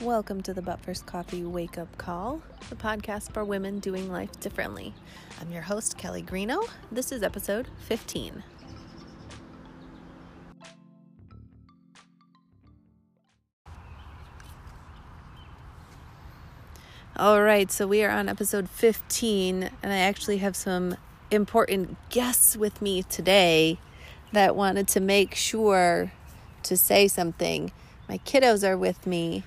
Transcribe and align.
Welcome 0.00 0.42
to 0.42 0.54
the 0.54 0.62
But 0.62 0.80
First 0.80 1.06
Coffee 1.06 1.44
Wake 1.44 1.78
Up 1.78 1.96
Call, 1.96 2.42
the 2.70 2.74
podcast 2.74 3.32
for 3.32 3.44
women 3.44 3.78
doing 3.78 4.10
life 4.10 4.32
differently. 4.40 4.94
I'm 5.40 5.52
your 5.52 5.62
host, 5.62 5.96
Kelly 5.96 6.24
Reno. 6.28 6.62
This 6.90 7.12
is 7.12 7.22
episode 7.22 7.68
15. 7.86 8.42
All 17.16 17.42
right, 17.42 17.70
so 17.70 17.86
we 17.86 18.02
are 18.02 18.10
on 18.10 18.28
episode 18.28 18.68
15, 18.68 19.70
and 19.82 19.92
I 19.92 19.98
actually 19.98 20.38
have 20.38 20.56
some 20.56 20.96
important 21.30 21.96
guests 22.08 22.56
with 22.56 22.82
me 22.82 23.04
today 23.04 23.78
that 24.32 24.56
wanted 24.56 24.88
to 24.88 25.00
make 25.00 25.36
sure 25.36 26.10
to 26.64 26.76
say 26.76 27.06
something. 27.06 27.70
My 28.08 28.18
kiddos 28.18 28.66
are 28.66 28.76
with 28.76 29.06
me 29.06 29.44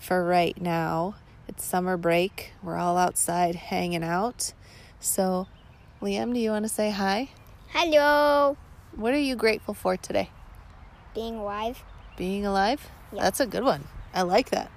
for 0.00 0.24
right 0.24 0.60
now. 0.60 1.14
It's 1.46 1.64
summer 1.64 1.96
break. 1.96 2.52
We're 2.62 2.76
all 2.76 2.96
outside 2.96 3.54
hanging 3.54 4.02
out. 4.02 4.52
So, 4.98 5.46
Liam, 6.00 6.34
do 6.34 6.40
you 6.40 6.50
want 6.50 6.64
to 6.64 6.68
say 6.68 6.90
hi? 6.90 7.28
Hello. 7.68 8.56
What 8.96 9.12
are 9.14 9.18
you 9.18 9.36
grateful 9.36 9.74
for 9.74 9.96
today? 9.96 10.30
Being 11.14 11.36
alive. 11.36 11.84
Being 12.16 12.46
alive? 12.46 12.88
Yeah. 13.12 13.22
That's 13.22 13.40
a 13.40 13.46
good 13.46 13.62
one. 13.62 13.84
I 14.14 14.22
like 14.22 14.50
that. 14.50 14.70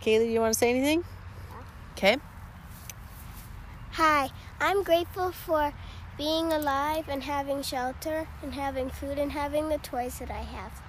Kaylee, 0.00 0.26
do 0.26 0.32
you 0.32 0.40
want 0.40 0.54
to 0.54 0.58
say 0.58 0.70
anything? 0.70 1.04
Okay. 1.92 2.16
Hi. 3.92 4.30
I'm 4.60 4.82
grateful 4.82 5.32
for 5.32 5.72
being 6.16 6.52
alive 6.52 7.04
and 7.08 7.22
having 7.22 7.62
shelter 7.62 8.26
and 8.42 8.54
having 8.54 8.90
food 8.90 9.18
and 9.18 9.32
having 9.32 9.68
the 9.68 9.78
toys 9.78 10.18
that 10.18 10.30
I 10.30 10.42
have. 10.42 10.80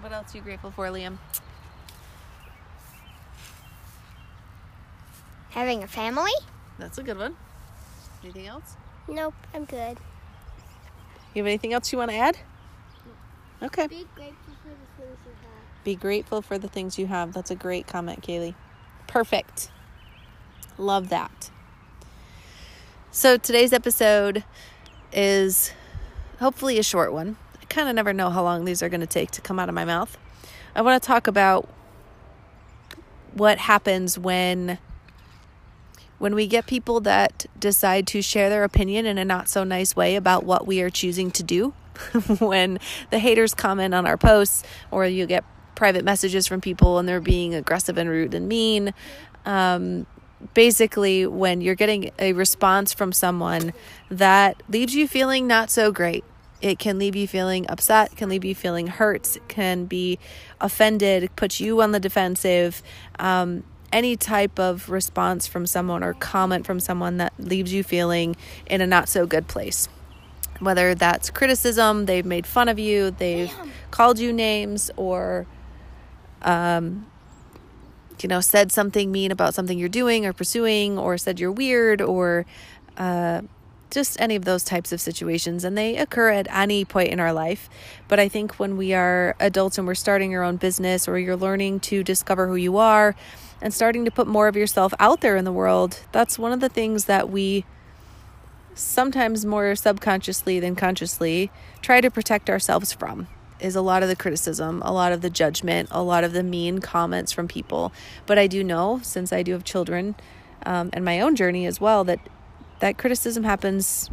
What 0.00 0.12
else 0.12 0.32
are 0.32 0.38
you 0.38 0.42
grateful 0.42 0.70
for, 0.70 0.86
Liam? 0.86 1.18
Having 5.50 5.82
a 5.82 5.88
family? 5.88 6.32
That's 6.78 6.98
a 6.98 7.02
good 7.02 7.18
one. 7.18 7.36
Anything 8.22 8.46
else? 8.46 8.76
Nope, 9.08 9.34
I'm 9.54 9.64
good. 9.64 9.98
You 11.34 11.42
have 11.42 11.46
anything 11.46 11.72
else 11.72 11.92
you 11.92 11.98
want 11.98 12.10
to 12.10 12.16
add? 12.16 12.38
Okay. 13.62 13.86
Be 13.86 14.06
grateful 14.14 14.54
for 14.62 14.68
the 14.68 14.78
things 14.98 15.18
you 15.24 15.32
have. 15.42 15.84
Be 15.84 15.94
grateful 15.94 16.42
for 16.42 16.58
the 16.58 16.68
things 16.68 16.98
you 16.98 17.06
have. 17.06 17.32
That's 17.32 17.50
a 17.50 17.54
great 17.54 17.86
comment, 17.86 18.22
Kaylee. 18.22 18.54
Perfect. 19.06 19.70
Love 20.76 21.08
that. 21.08 21.50
So 23.10 23.36
today's 23.36 23.72
episode 23.72 24.44
is 25.12 25.72
hopefully 26.38 26.78
a 26.78 26.82
short 26.82 27.12
one. 27.12 27.36
I 27.60 27.64
kind 27.64 27.88
of 27.88 27.94
never 27.94 28.12
know 28.12 28.30
how 28.30 28.42
long 28.42 28.64
these 28.64 28.82
are 28.82 28.88
going 28.88 29.00
to 29.00 29.06
take 29.06 29.30
to 29.32 29.40
come 29.40 29.58
out 29.58 29.68
of 29.68 29.74
my 29.74 29.84
mouth. 29.84 30.16
I 30.74 30.82
want 30.82 31.02
to 31.02 31.06
talk 31.06 31.26
about 31.26 31.68
what 33.32 33.58
happens 33.58 34.18
when 34.18 34.78
when 36.18 36.34
we 36.34 36.46
get 36.46 36.66
people 36.66 37.00
that 37.00 37.46
decide 37.58 38.06
to 38.08 38.22
share 38.22 38.48
their 38.48 38.64
opinion 38.64 39.06
in 39.06 39.18
a 39.18 39.24
not 39.24 39.48
so 39.48 39.64
nice 39.64 39.94
way 39.94 40.16
about 40.16 40.44
what 40.44 40.66
we 40.66 40.80
are 40.80 40.90
choosing 40.90 41.30
to 41.32 41.42
do. 41.42 41.74
when 42.38 42.78
the 43.10 43.18
haters 43.18 43.54
comment 43.54 43.92
on 43.92 44.06
our 44.06 44.16
posts, 44.16 44.62
or 44.92 45.04
you 45.04 45.26
get 45.26 45.44
private 45.74 46.04
messages 46.04 46.46
from 46.46 46.60
people 46.60 46.98
and 46.98 47.08
they're 47.08 47.20
being 47.20 47.54
aggressive 47.54 47.98
and 47.98 48.08
rude 48.08 48.34
and 48.34 48.48
mean. 48.48 48.92
Um, 49.46 50.06
basically, 50.54 51.26
when 51.26 51.60
you're 51.60 51.74
getting 51.74 52.10
a 52.18 52.32
response 52.32 52.92
from 52.92 53.12
someone 53.12 53.72
that 54.10 54.62
leaves 54.68 54.94
you 54.94 55.08
feeling 55.08 55.46
not 55.46 55.70
so 55.70 55.92
great, 55.92 56.24
it 56.60 56.78
can 56.78 56.98
leave 56.98 57.14
you 57.14 57.28
feeling 57.28 57.64
upset, 57.68 58.16
can 58.16 58.28
leave 58.28 58.44
you 58.44 58.54
feeling 58.54 58.88
hurt, 58.88 59.36
can 59.46 59.84
be 59.84 60.18
offended, 60.60 61.30
put 61.36 61.60
you 61.60 61.80
on 61.80 61.92
the 61.92 62.00
defensive. 62.00 62.82
Um, 63.18 63.62
any 63.92 64.16
type 64.16 64.58
of 64.58 64.90
response 64.90 65.46
from 65.46 65.66
someone 65.66 66.04
or 66.04 66.14
comment 66.14 66.66
from 66.66 66.80
someone 66.80 67.16
that 67.16 67.32
leaves 67.38 67.72
you 67.72 67.82
feeling 67.82 68.36
in 68.66 68.80
a 68.80 68.86
not 68.86 69.08
so 69.08 69.26
good 69.26 69.48
place. 69.48 69.88
Whether 70.60 70.94
that's 70.94 71.30
criticism, 71.30 72.06
they've 72.06 72.26
made 72.26 72.46
fun 72.46 72.68
of 72.68 72.78
you, 72.78 73.12
they've 73.12 73.52
called 73.90 74.18
you 74.18 74.32
names, 74.32 74.90
or, 74.96 75.46
um, 76.42 77.06
you 78.20 78.28
know, 78.28 78.40
said 78.40 78.72
something 78.72 79.12
mean 79.12 79.30
about 79.30 79.54
something 79.54 79.78
you're 79.78 79.88
doing 79.88 80.26
or 80.26 80.32
pursuing, 80.32 80.98
or 80.98 81.16
said 81.16 81.38
you're 81.38 81.52
weird, 81.52 82.02
or 82.02 82.44
uh, 82.96 83.42
just 83.90 84.20
any 84.20 84.34
of 84.34 84.44
those 84.44 84.64
types 84.64 84.90
of 84.90 85.00
situations. 85.00 85.62
And 85.62 85.78
they 85.78 85.96
occur 85.96 86.30
at 86.30 86.48
any 86.50 86.84
point 86.84 87.10
in 87.10 87.20
our 87.20 87.32
life. 87.32 87.70
But 88.08 88.18
I 88.18 88.28
think 88.28 88.58
when 88.58 88.76
we 88.76 88.92
are 88.92 89.36
adults 89.38 89.78
and 89.78 89.86
we're 89.86 89.94
starting 89.94 90.34
our 90.34 90.42
own 90.42 90.56
business, 90.56 91.06
or 91.06 91.18
you're 91.20 91.36
learning 91.36 91.80
to 91.80 92.02
discover 92.02 92.48
who 92.48 92.56
you 92.56 92.78
are, 92.78 93.14
and 93.60 93.74
starting 93.74 94.04
to 94.04 94.10
put 94.10 94.26
more 94.26 94.48
of 94.48 94.56
yourself 94.56 94.94
out 95.00 95.20
there 95.20 95.36
in 95.36 95.44
the 95.44 95.52
world, 95.52 96.00
that's 96.12 96.38
one 96.38 96.52
of 96.52 96.60
the 96.60 96.68
things 96.68 97.06
that 97.06 97.28
we 97.28 97.64
sometimes 98.74 99.44
more 99.44 99.74
subconsciously 99.74 100.60
than 100.60 100.76
consciously 100.76 101.50
try 101.82 102.00
to 102.00 102.10
protect 102.10 102.48
ourselves 102.48 102.92
from 102.92 103.26
is 103.60 103.74
a 103.74 103.80
lot 103.80 104.04
of 104.04 104.08
the 104.08 104.14
criticism, 104.14 104.80
a 104.84 104.92
lot 104.92 105.10
of 105.10 105.20
the 105.20 105.30
judgment, 105.30 105.88
a 105.90 106.02
lot 106.02 106.22
of 106.22 106.32
the 106.32 106.44
mean 106.44 106.78
comments 106.78 107.32
from 107.32 107.48
people. 107.48 107.92
But 108.24 108.38
I 108.38 108.46
do 108.46 108.62
know, 108.62 109.00
since 109.02 109.32
I 109.32 109.42
do 109.42 109.52
have 109.52 109.64
children 109.64 110.14
um, 110.64 110.90
and 110.92 111.04
my 111.04 111.20
own 111.20 111.34
journey 111.34 111.66
as 111.66 111.80
well, 111.80 112.04
that 112.04 112.20
that 112.80 112.96
criticism 112.96 113.42
happens 113.42 114.08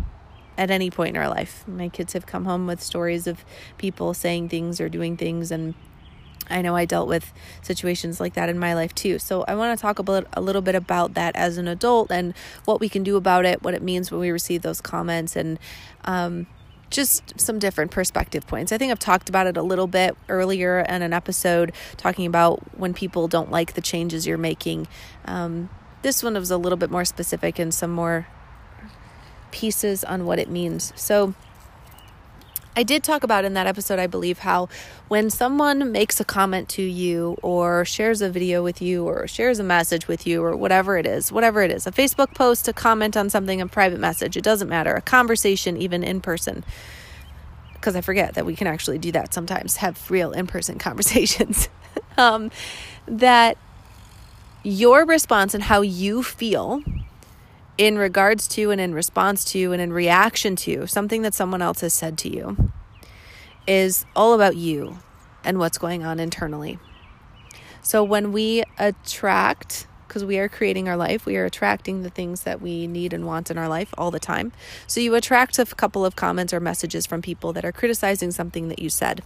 at 0.57 0.71
any 0.71 0.89
point 0.89 1.15
in 1.15 1.21
our 1.21 1.29
life. 1.29 1.67
My 1.67 1.89
kids 1.89 2.13
have 2.13 2.25
come 2.25 2.45
home 2.45 2.65
with 2.65 2.81
stories 2.81 3.27
of 3.27 3.45
people 3.77 4.13
saying 4.13 4.49
things 4.49 4.81
or 4.81 4.89
doing 4.89 5.17
things 5.17 5.51
and 5.51 5.75
I 6.49 6.61
know 6.61 6.75
I 6.75 6.85
dealt 6.85 7.07
with 7.07 7.33
situations 7.61 8.19
like 8.19 8.33
that 8.33 8.49
in 8.49 8.59
my 8.59 8.73
life 8.73 8.93
too. 8.93 9.19
So 9.19 9.43
I 9.47 9.55
want 9.55 9.77
to 9.77 9.81
talk 9.81 9.99
about 9.99 10.27
a 10.33 10.41
little 10.41 10.61
bit 10.61 10.75
about 10.75 11.13
that 11.15 11.35
as 11.35 11.57
an 11.57 11.67
adult 11.67 12.11
and 12.11 12.33
what 12.65 12.79
we 12.79 12.89
can 12.89 13.03
do 13.03 13.15
about 13.15 13.45
it, 13.45 13.63
what 13.63 13.73
it 13.73 13.81
means 13.81 14.11
when 14.11 14.19
we 14.19 14.31
receive 14.31 14.61
those 14.61 14.81
comments, 14.81 15.35
and 15.35 15.59
um, 16.05 16.47
just 16.89 17.39
some 17.39 17.59
different 17.59 17.91
perspective 17.91 18.45
points. 18.47 18.71
I 18.71 18.77
think 18.77 18.91
I've 18.91 18.99
talked 18.99 19.29
about 19.29 19.47
it 19.47 19.57
a 19.57 19.63
little 19.63 19.87
bit 19.87 20.15
earlier 20.29 20.79
in 20.79 21.01
an 21.01 21.13
episode 21.13 21.73
talking 21.97 22.25
about 22.25 22.77
when 22.77 22.93
people 22.93 23.27
don't 23.27 23.51
like 23.51 23.73
the 23.73 23.81
changes 23.81 24.27
you're 24.27 24.37
making. 24.37 24.87
Um, 25.25 25.69
this 26.03 26.21
one 26.21 26.35
was 26.35 26.51
a 26.51 26.57
little 26.57 26.77
bit 26.77 26.91
more 26.91 27.05
specific 27.05 27.57
and 27.57 27.73
some 27.73 27.91
more 27.91 28.27
pieces 29.51 30.03
on 30.03 30.25
what 30.25 30.37
it 30.37 30.49
means. 30.49 30.93
So 30.95 31.33
I 32.77 32.83
did 32.83 33.03
talk 33.03 33.23
about 33.23 33.45
in 33.45 33.53
that 33.53 33.67
episode, 33.67 33.99
I 33.99 34.07
believe, 34.07 34.39
how 34.39 34.67
when 35.07 35.29
someone 35.29 35.93
makes 35.93 36.19
a 36.19 36.25
comment 36.25 36.67
to 36.69 36.81
you 36.81 37.37
or 37.41 37.85
shares 37.85 38.21
a 38.21 38.29
video 38.29 38.63
with 38.63 38.81
you 38.81 39.05
or 39.07 39.27
shares 39.27 39.59
a 39.59 39.63
message 39.63 40.09
with 40.09 40.27
you 40.27 40.43
or 40.43 40.57
whatever 40.57 40.97
it 40.97 41.05
is, 41.05 41.31
whatever 41.31 41.61
it 41.61 41.71
is, 41.71 41.87
a 41.87 41.91
Facebook 41.91 42.33
post, 42.35 42.67
a 42.67 42.73
comment 42.73 43.15
on 43.15 43.29
something, 43.29 43.61
a 43.61 43.67
private 43.67 43.99
message, 43.99 44.35
it 44.35 44.43
doesn't 44.43 44.67
matter, 44.67 44.93
a 44.93 45.01
conversation, 45.01 45.77
even 45.77 46.03
in 46.03 46.19
person. 46.19 46.65
Because 47.73 47.95
I 47.95 48.01
forget 48.01 48.33
that 48.33 48.45
we 48.45 48.57
can 48.57 48.67
actually 48.67 48.97
do 48.97 49.11
that 49.13 49.33
sometimes, 49.33 49.77
have 49.77 50.11
real 50.11 50.33
in 50.33 50.45
person 50.45 50.77
conversations. 50.79 51.69
um, 52.17 52.51
that 53.07 53.57
your 54.63 55.05
response 55.05 55.53
and 55.53 55.63
how 55.63 55.81
you 55.81 56.23
feel 56.23 56.81
in 57.77 57.97
regards 57.97 58.47
to 58.47 58.71
and 58.71 58.79
in 58.79 58.93
response 58.93 59.43
to 59.43 59.73
and 59.73 59.81
in 59.81 59.91
reaction 59.91 60.55
to 60.55 60.87
something 60.87 61.21
that 61.23 61.33
someone 61.33 61.61
else 61.61 61.81
has 61.81 61.93
said 61.93 62.17
to 62.17 62.29
you 62.29 62.71
is 63.67 64.05
all 64.15 64.33
about 64.33 64.55
you 64.55 64.99
and 65.43 65.59
what's 65.59 65.77
going 65.77 66.03
on 66.03 66.19
internally. 66.19 66.79
So 67.81 68.03
when 68.03 68.31
we 68.31 68.63
attract, 68.79 69.87
because 70.07 70.23
we 70.25 70.39
are 70.39 70.49
creating 70.49 70.87
our 70.87 70.97
life, 70.97 71.25
we 71.25 71.37
are 71.37 71.45
attracting 71.45 72.01
the 72.01 72.09
things 72.09 72.41
that 72.41 72.61
we 72.61 72.87
need 72.87 73.13
and 73.13 73.25
want 73.25 73.51
in 73.51 73.57
our 73.57 73.67
life 73.67 73.93
all 73.97 74.09
the 74.09 74.19
time. 74.19 74.51
So 74.87 74.99
you 74.99 75.13
attract 75.15 75.59
a 75.59 75.65
couple 75.65 76.05
of 76.05 76.15
comments 76.15 76.53
or 76.53 76.59
messages 76.59 77.05
from 77.05 77.21
people 77.21 77.53
that 77.53 77.65
are 77.65 77.71
criticizing 77.71 78.31
something 78.31 78.69
that 78.69 78.79
you 78.79 78.89
said. 78.89 79.23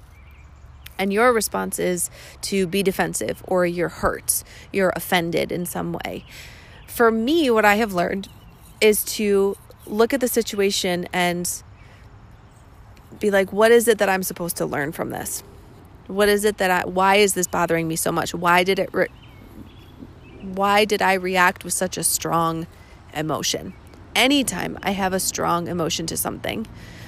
And 0.97 1.13
your 1.13 1.31
response 1.31 1.79
is 1.79 2.09
to 2.41 2.67
be 2.67 2.83
defensive 2.83 3.41
or 3.47 3.65
you're 3.65 3.87
hurt, 3.87 4.43
you're 4.73 4.91
offended 4.95 5.51
in 5.51 5.65
some 5.65 5.93
way. 5.93 6.25
For 6.87 7.11
me, 7.11 7.49
what 7.49 7.63
I 7.63 7.75
have 7.75 7.93
learned 7.93 8.27
is 8.81 9.03
to 9.03 9.57
look 9.85 10.13
at 10.13 10.21
the 10.21 10.27
situation 10.27 11.07
and 11.11 11.63
be 13.19 13.31
like, 13.31 13.51
what 13.51 13.71
is 13.71 13.87
it 13.87 13.97
that 13.97 14.09
I'm 14.09 14.23
supposed 14.23 14.57
to 14.57 14.65
learn 14.65 14.91
from 14.91 15.09
this? 15.09 15.43
What 16.07 16.29
is 16.29 16.45
it 16.45 16.57
that 16.57 16.71
I, 16.71 16.87
why 16.87 17.15
is 17.15 17.33
this 17.33 17.47
bothering 17.47 17.87
me 17.87 17.95
so 17.95 18.11
much? 18.11 18.33
Why 18.33 18.63
did 18.63 18.79
it, 18.79 18.89
re- 18.93 19.09
why 20.41 20.85
did 20.85 21.01
I 21.01 21.13
react 21.13 21.63
with 21.63 21.73
such 21.73 21.97
a 21.97 22.03
strong 22.03 22.67
emotion? 23.13 23.73
Anytime 24.15 24.77
I 24.81 24.91
have 24.91 25.13
a 25.13 25.19
strong 25.19 25.67
emotion 25.67 26.05
to 26.07 26.17
something, 26.17 26.65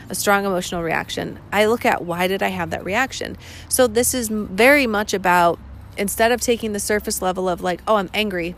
a 0.09 0.15
strong 0.15 0.45
emotional 0.45 0.83
reaction, 0.83 1.39
I 1.51 1.65
look 1.65 1.85
at 1.85 2.03
why 2.03 2.27
did 2.27 2.43
I 2.43 2.49
have 2.49 2.69
that 2.71 2.83
reaction? 2.83 3.37
So 3.69 3.87
this 3.87 4.13
is 4.13 4.27
very 4.29 4.85
much 4.85 5.13
about 5.13 5.59
instead 5.97 6.31
of 6.31 6.41
taking 6.41 6.73
the 6.73 6.79
surface 6.79 7.21
level 7.21 7.49
of 7.49 7.61
like, 7.61 7.81
oh, 7.87 7.95
I'm 7.95 8.09
angry, 8.13 8.55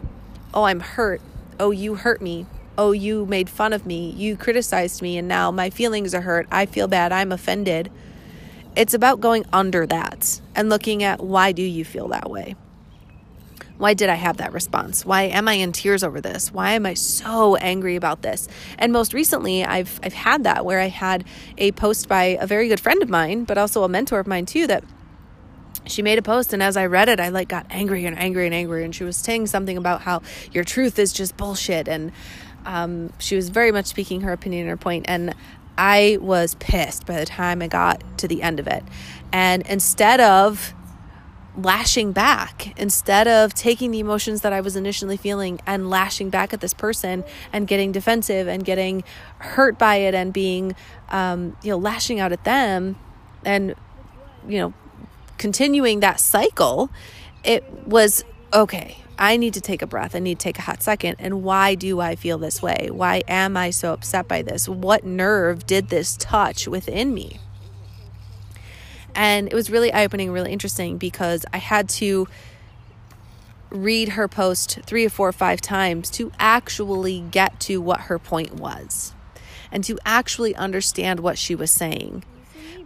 oh, 0.53 0.63
I'm 0.63 0.81
hurt, 0.81 1.21
oh, 1.59 1.71
you 1.71 1.95
hurt 1.95 2.21
me, 2.21 2.45
oh, 2.77 2.91
you 2.91 3.25
made 3.25 3.49
fun 3.49 3.73
of 3.73 3.85
me, 3.85 4.11
you 4.11 4.35
criticized 4.35 5.01
me, 5.01 5.17
and 5.17 5.27
now 5.27 5.51
my 5.51 5.69
feelings 5.69 6.13
are 6.13 6.21
hurt, 6.21 6.47
I 6.51 6.65
feel 6.65 6.87
bad, 6.87 7.11
I'm 7.11 7.31
offended. 7.31 7.91
It's 8.75 8.93
about 8.93 9.21
going 9.21 9.45
under 9.53 9.85
that 9.85 10.41
and 10.55 10.69
looking 10.69 11.03
at 11.03 11.21
why 11.21 11.51
do 11.51 11.61
you 11.61 11.85
feel 11.85 12.07
that 12.09 12.29
way? 12.29 12.55
Why 13.77 13.93
did 13.93 14.09
I 14.09 14.15
have 14.15 14.37
that 14.37 14.53
response? 14.53 15.05
Why 15.05 15.23
am 15.23 15.47
I 15.47 15.53
in 15.53 15.71
tears 15.71 16.03
over 16.03 16.21
this? 16.21 16.51
Why 16.51 16.71
am 16.71 16.85
I 16.85 16.93
so 16.93 17.55
angry 17.57 17.95
about 17.95 18.21
this? 18.21 18.47
And 18.77 18.93
most 18.93 19.13
recently, 19.13 19.65
I've 19.65 19.99
I've 20.03 20.13
had 20.13 20.43
that 20.43 20.63
where 20.63 20.79
I 20.79 20.87
had 20.87 21.25
a 21.57 21.71
post 21.71 22.07
by 22.07 22.37
a 22.39 22.47
very 22.47 22.67
good 22.67 22.79
friend 22.79 23.01
of 23.01 23.09
mine, 23.09 23.43
but 23.43 23.57
also 23.57 23.83
a 23.83 23.89
mentor 23.89 24.19
of 24.19 24.27
mine 24.27 24.45
too 24.45 24.67
that 24.67 24.83
she 25.85 26.01
made 26.01 26.17
a 26.17 26.21
post 26.21 26.53
and 26.53 26.63
as 26.63 26.77
I 26.77 26.85
read 26.85 27.09
it, 27.09 27.19
I 27.19 27.29
like 27.29 27.49
got 27.49 27.65
angry 27.69 28.05
and 28.05 28.17
angry 28.17 28.45
and 28.45 28.55
angry 28.55 28.85
and 28.85 28.95
she 28.95 29.03
was 29.03 29.17
saying 29.17 29.47
something 29.47 29.77
about 29.77 30.01
how 30.01 30.21
your 30.51 30.63
truth 30.63 30.97
is 30.97 31.11
just 31.11 31.35
bullshit 31.35 31.87
and 31.87 32.11
um, 32.65 33.11
she 33.19 33.35
was 33.35 33.49
very 33.49 33.71
much 33.71 33.85
speaking 33.85 34.21
her 34.21 34.31
opinion 34.31 34.61
and 34.61 34.69
her 34.69 34.77
point 34.77 35.05
and 35.07 35.33
I 35.77 36.17
was 36.21 36.55
pissed 36.55 37.05
by 37.05 37.19
the 37.19 37.25
time 37.25 37.61
I 37.61 37.67
got 37.67 38.03
to 38.19 38.27
the 38.27 38.43
end 38.43 38.59
of 38.59 38.67
it. 38.67 38.83
And 39.31 39.63
instead 39.67 40.19
of 40.19 40.73
lashing 41.55 42.11
back 42.11 42.73
instead 42.79 43.27
of 43.27 43.53
taking 43.53 43.91
the 43.91 43.99
emotions 43.99 44.41
that 44.41 44.51
I 44.51 44.61
was 44.61 44.75
initially 44.75 45.17
feeling 45.17 45.59
and 45.65 45.89
lashing 45.89 46.29
back 46.29 46.53
at 46.53 46.61
this 46.61 46.73
person 46.73 47.23
and 47.51 47.67
getting 47.67 47.91
defensive 47.91 48.47
and 48.47 48.65
getting 48.65 49.03
hurt 49.39 49.77
by 49.77 49.97
it 49.97 50.15
and 50.15 50.33
being, 50.33 50.75
um, 51.09 51.55
you 51.61 51.69
know, 51.69 51.77
lashing 51.77 52.19
out 52.19 52.31
at 52.31 52.43
them 52.43 52.95
and, 53.45 53.75
you 54.47 54.57
know, 54.57 54.73
continuing 55.37 55.99
that 55.99 56.19
cycle, 56.19 56.89
it 57.43 57.69
was 57.85 58.23
okay. 58.51 58.97
I 59.17 59.37
need 59.37 59.53
to 59.53 59.61
take 59.61 59.81
a 59.81 59.87
breath. 59.87 60.15
I 60.15 60.19
need 60.19 60.39
to 60.39 60.43
take 60.43 60.57
a 60.57 60.63
hot 60.63 60.81
second. 60.81 61.17
And 61.19 61.43
why 61.43 61.75
do 61.75 61.99
I 61.99 62.15
feel 62.15 62.37
this 62.37 62.61
way? 62.61 62.89
Why 62.91 63.23
am 63.27 63.55
I 63.55 63.69
so 63.69 63.93
upset 63.93 64.27
by 64.27 64.41
this? 64.41 64.67
What 64.67 65.05
nerve 65.05 65.65
did 65.65 65.89
this 65.89 66.17
touch 66.17 66.67
within 66.67 67.13
me? 67.13 67.39
And 69.15 69.47
it 69.47 69.53
was 69.53 69.69
really 69.69 69.93
eye 69.93 70.05
opening, 70.05 70.31
really 70.31 70.51
interesting 70.51 70.97
because 70.97 71.45
I 71.53 71.57
had 71.57 71.87
to 71.89 72.27
read 73.69 74.09
her 74.09 74.27
post 74.27 74.79
three 74.85 75.05
or 75.05 75.09
four 75.09 75.29
or 75.29 75.33
five 75.33 75.61
times 75.61 76.09
to 76.11 76.31
actually 76.39 77.21
get 77.31 77.59
to 77.59 77.81
what 77.81 78.01
her 78.01 78.19
point 78.19 78.55
was 78.55 79.13
and 79.71 79.83
to 79.83 79.97
actually 80.05 80.55
understand 80.55 81.19
what 81.19 81.37
she 81.37 81.55
was 81.55 81.71
saying. 81.71 82.23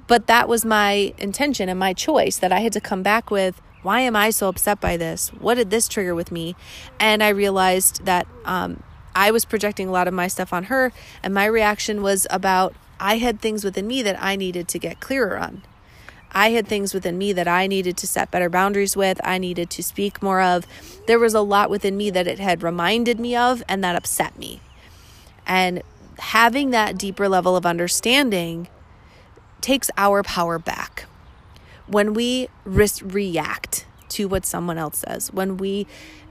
But 0.08 0.28
that 0.28 0.48
was 0.48 0.64
my 0.64 1.14
intention 1.18 1.68
and 1.68 1.78
my 1.78 1.94
choice 1.94 2.38
that 2.38 2.54
I 2.54 2.62
had 2.62 2.72
to 2.74 2.82
come 2.82 3.04
back 3.04 3.30
with 3.30 3.62
why 3.82 4.02
am 4.02 4.16
I 4.16 4.32
so 4.32 4.50
upset 4.50 4.82
by 4.82 4.98
this? 4.98 5.30
What 5.30 5.56
did 5.56 5.70
this 5.70 5.88
trigger 5.88 6.16
with 6.16 6.32
me? 6.32 6.56
And 7.00 7.24
I 7.24 7.30
realized 7.30 8.06
that 8.06 8.28
um, 8.46 8.84
I 9.16 9.32
was 9.32 9.46
projecting 9.46 9.88
a 9.88 9.92
lot 9.92 10.08
of 10.08 10.14
my 10.14 10.28
stuff 10.28 10.54
on 10.54 10.66
her, 10.66 10.92
and 11.24 11.34
my 11.34 11.46
reaction 11.46 12.02
was 12.02 12.28
about 12.30 12.76
I 13.00 13.18
had 13.18 13.40
things 13.40 13.64
within 13.64 13.88
me 13.88 14.02
that 14.04 14.22
I 14.22 14.36
needed 14.36 14.68
to 14.70 14.80
get 14.80 15.00
clearer 15.00 15.38
on. 15.38 15.64
I 16.32 16.52
had 16.52 16.68
things 16.68 16.94
within 16.94 17.18
me 17.18 17.34
that 17.34 17.48
I 17.48 17.68
needed 17.68 17.98
to 17.98 18.08
set 18.08 18.32
better 18.32 18.50
boundaries 18.50 18.96
with, 18.96 19.20
I 19.24 19.38
needed 19.38 19.70
to 19.72 19.84
speak 19.84 20.22
more 20.22 20.42
of. 20.42 20.68
There 21.08 21.20
was 21.20 21.34
a 21.34 21.42
lot 21.42 21.70
within 21.70 21.98
me 21.98 22.10
that 22.12 22.28
it 22.28 22.38
had 22.38 22.64
reminded 22.64 23.20
me 23.20 23.36
of 23.36 23.64
and 23.68 23.84
that 23.84 23.96
upset 23.96 24.38
me. 24.38 24.62
And 25.48 25.82
having 26.20 26.72
that 26.72 26.98
deeper 26.98 27.28
level 27.28 27.56
of 27.56 27.66
understanding 27.66 28.68
takes 29.62 29.90
our 29.98 30.22
power 30.22 30.60
back. 30.60 31.07
When 31.88 32.14
we 32.14 32.50
risk 32.66 33.02
react 33.06 33.86
to 34.10 34.28
what 34.28 34.46
someone 34.46 34.78
else 34.78 35.00
says, 35.00 35.32
when 35.32 35.58
we 35.58 35.88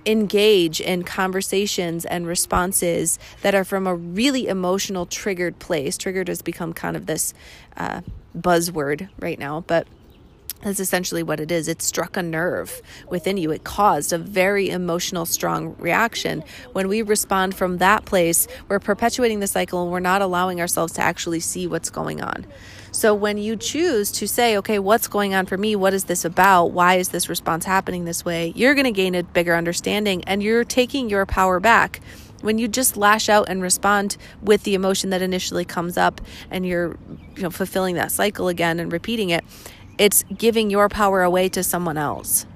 engage 0.06 0.80
in 0.80 1.02
conversations 1.02 2.04
and 2.04 2.26
responses 2.26 3.18
that 3.42 3.54
are 3.54 3.64
from 3.64 3.86
a 3.86 3.94
really 3.94 4.46
emotional, 4.46 5.04
triggered 5.04 5.58
place, 5.58 5.98
triggered 5.98 6.28
has 6.28 6.42
become 6.42 6.72
kind 6.72 6.96
of 6.96 7.06
this 7.06 7.34
uh, 7.76 8.00
buzzword 8.38 9.08
right 9.18 9.38
now, 9.38 9.64
but 9.66 9.86
that's 10.66 10.80
essentially 10.80 11.22
what 11.22 11.38
it 11.38 11.52
is. 11.52 11.68
It 11.68 11.80
struck 11.80 12.16
a 12.16 12.22
nerve 12.22 12.82
within 13.08 13.36
you. 13.36 13.52
It 13.52 13.62
caused 13.62 14.12
a 14.12 14.18
very 14.18 14.68
emotional, 14.68 15.24
strong 15.24 15.76
reaction. 15.78 16.42
When 16.72 16.88
we 16.88 17.02
respond 17.02 17.54
from 17.54 17.78
that 17.78 18.04
place, 18.04 18.48
we're 18.68 18.80
perpetuating 18.80 19.38
the 19.38 19.46
cycle 19.46 19.84
and 19.84 19.92
we're 19.92 20.00
not 20.00 20.22
allowing 20.22 20.60
ourselves 20.60 20.94
to 20.94 21.02
actually 21.02 21.38
see 21.38 21.68
what's 21.68 21.88
going 21.88 22.20
on. 22.20 22.46
So 22.90 23.14
when 23.14 23.38
you 23.38 23.56
choose 23.56 24.10
to 24.12 24.26
say, 24.26 24.56
okay, 24.56 24.80
what's 24.80 25.06
going 25.06 25.34
on 25.34 25.46
for 25.46 25.56
me? 25.56 25.76
What 25.76 25.94
is 25.94 26.04
this 26.04 26.24
about? 26.24 26.72
Why 26.72 26.96
is 26.96 27.10
this 27.10 27.28
response 27.28 27.64
happening 27.64 28.04
this 28.04 28.24
way? 28.24 28.52
You're 28.56 28.74
going 28.74 28.86
to 28.86 28.90
gain 28.90 29.14
a 29.14 29.22
bigger 29.22 29.54
understanding 29.54 30.24
and 30.24 30.42
you're 30.42 30.64
taking 30.64 31.08
your 31.08 31.26
power 31.26 31.60
back 31.60 32.00
when 32.40 32.58
you 32.58 32.68
just 32.68 32.96
lash 32.96 33.28
out 33.28 33.48
and 33.48 33.62
respond 33.62 34.16
with 34.42 34.62
the 34.64 34.74
emotion 34.74 35.10
that 35.10 35.22
initially 35.22 35.64
comes 35.64 35.96
up 35.96 36.20
and 36.50 36.66
you're 36.66 36.96
you 37.34 37.42
know 37.42 37.50
fulfilling 37.50 37.94
that 37.94 38.12
cycle 38.12 38.48
again 38.48 38.78
and 38.78 38.92
repeating 38.92 39.30
it 39.30 39.44
it's 39.98 40.24
giving 40.36 40.70
your 40.70 40.88
power 40.88 41.22
away 41.22 41.48
to 41.48 41.62
someone 41.62 41.96
else 41.98 42.46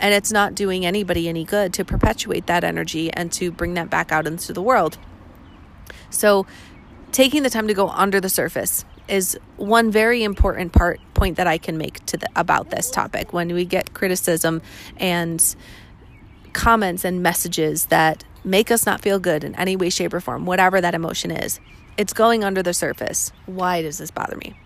and 0.00 0.14
it's 0.14 0.32
not 0.32 0.54
doing 0.54 0.86
anybody 0.86 1.28
any 1.28 1.44
good 1.44 1.72
to 1.74 1.84
perpetuate 1.84 2.46
that 2.46 2.64
energy 2.64 3.12
and 3.12 3.32
to 3.32 3.50
bring 3.50 3.74
that 3.74 3.90
back 3.90 4.12
out 4.12 4.26
into 4.26 4.52
the 4.52 4.62
world 4.62 4.98
so 6.10 6.46
taking 7.12 7.42
the 7.42 7.50
time 7.50 7.68
to 7.68 7.74
go 7.74 7.88
under 7.88 8.20
the 8.20 8.28
surface 8.28 8.84
is 9.08 9.38
one 9.56 9.90
very 9.90 10.22
important 10.22 10.72
part 10.72 11.00
point 11.14 11.36
that 11.36 11.46
I 11.46 11.58
can 11.58 11.78
make 11.78 12.04
to 12.06 12.16
the, 12.18 12.28
about 12.36 12.70
this 12.70 12.90
topic 12.90 13.32
when 13.32 13.52
we 13.54 13.64
get 13.64 13.94
criticism 13.94 14.62
and 14.98 15.42
comments 16.52 17.04
and 17.04 17.22
messages 17.22 17.86
that 17.86 18.24
make 18.44 18.70
us 18.70 18.86
not 18.86 19.00
feel 19.00 19.18
good 19.18 19.44
in 19.44 19.54
any 19.54 19.76
way, 19.76 19.90
shape, 19.90 20.12
or 20.12 20.20
form, 20.20 20.46
whatever 20.46 20.80
that 20.80 20.94
emotion 20.94 21.30
is. 21.30 21.60
It's 21.96 22.12
going 22.12 22.44
under 22.44 22.62
the 22.62 22.74
surface. 22.74 23.32
Why 23.46 23.82
does 23.82 23.98
this 23.98 24.10
bother 24.10 24.36
me? 24.36 24.58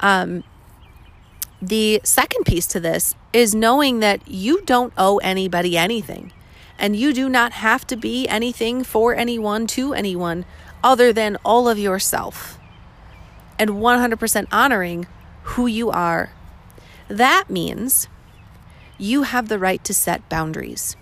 Um, 0.00 0.42
the 1.60 2.00
second 2.04 2.44
piece 2.44 2.66
to 2.68 2.80
this 2.80 3.14
is 3.32 3.54
knowing 3.54 4.00
that 4.00 4.26
you 4.28 4.62
don't 4.62 4.92
owe 4.98 5.18
anybody 5.18 5.76
anything. 5.76 6.32
And 6.78 6.94
you 6.94 7.14
do 7.14 7.28
not 7.28 7.52
have 7.52 7.86
to 7.86 7.96
be 7.96 8.28
anything 8.28 8.84
for 8.84 9.14
anyone 9.14 9.66
to 9.68 9.94
anyone 9.94 10.44
other 10.84 11.12
than 11.12 11.36
all 11.44 11.68
of 11.68 11.78
yourself. 11.78 12.58
And 13.58 13.70
100% 13.70 14.46
honoring 14.52 15.06
who 15.42 15.66
you 15.66 15.90
are. 15.90 16.30
That 17.08 17.48
means 17.48 18.08
you 18.98 19.22
have 19.22 19.48
the 19.48 19.58
right 19.58 19.82
to 19.84 19.94
set 19.94 20.28
boundaries. 20.28 20.96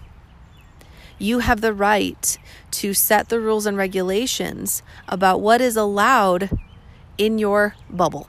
You 1.18 1.40
have 1.40 1.60
the 1.60 1.72
right 1.72 2.38
to 2.72 2.92
set 2.92 3.28
the 3.28 3.40
rules 3.40 3.66
and 3.66 3.76
regulations 3.76 4.82
about 5.08 5.40
what 5.40 5.60
is 5.60 5.76
allowed 5.76 6.50
in 7.16 7.38
your 7.38 7.76
bubble, 7.88 8.28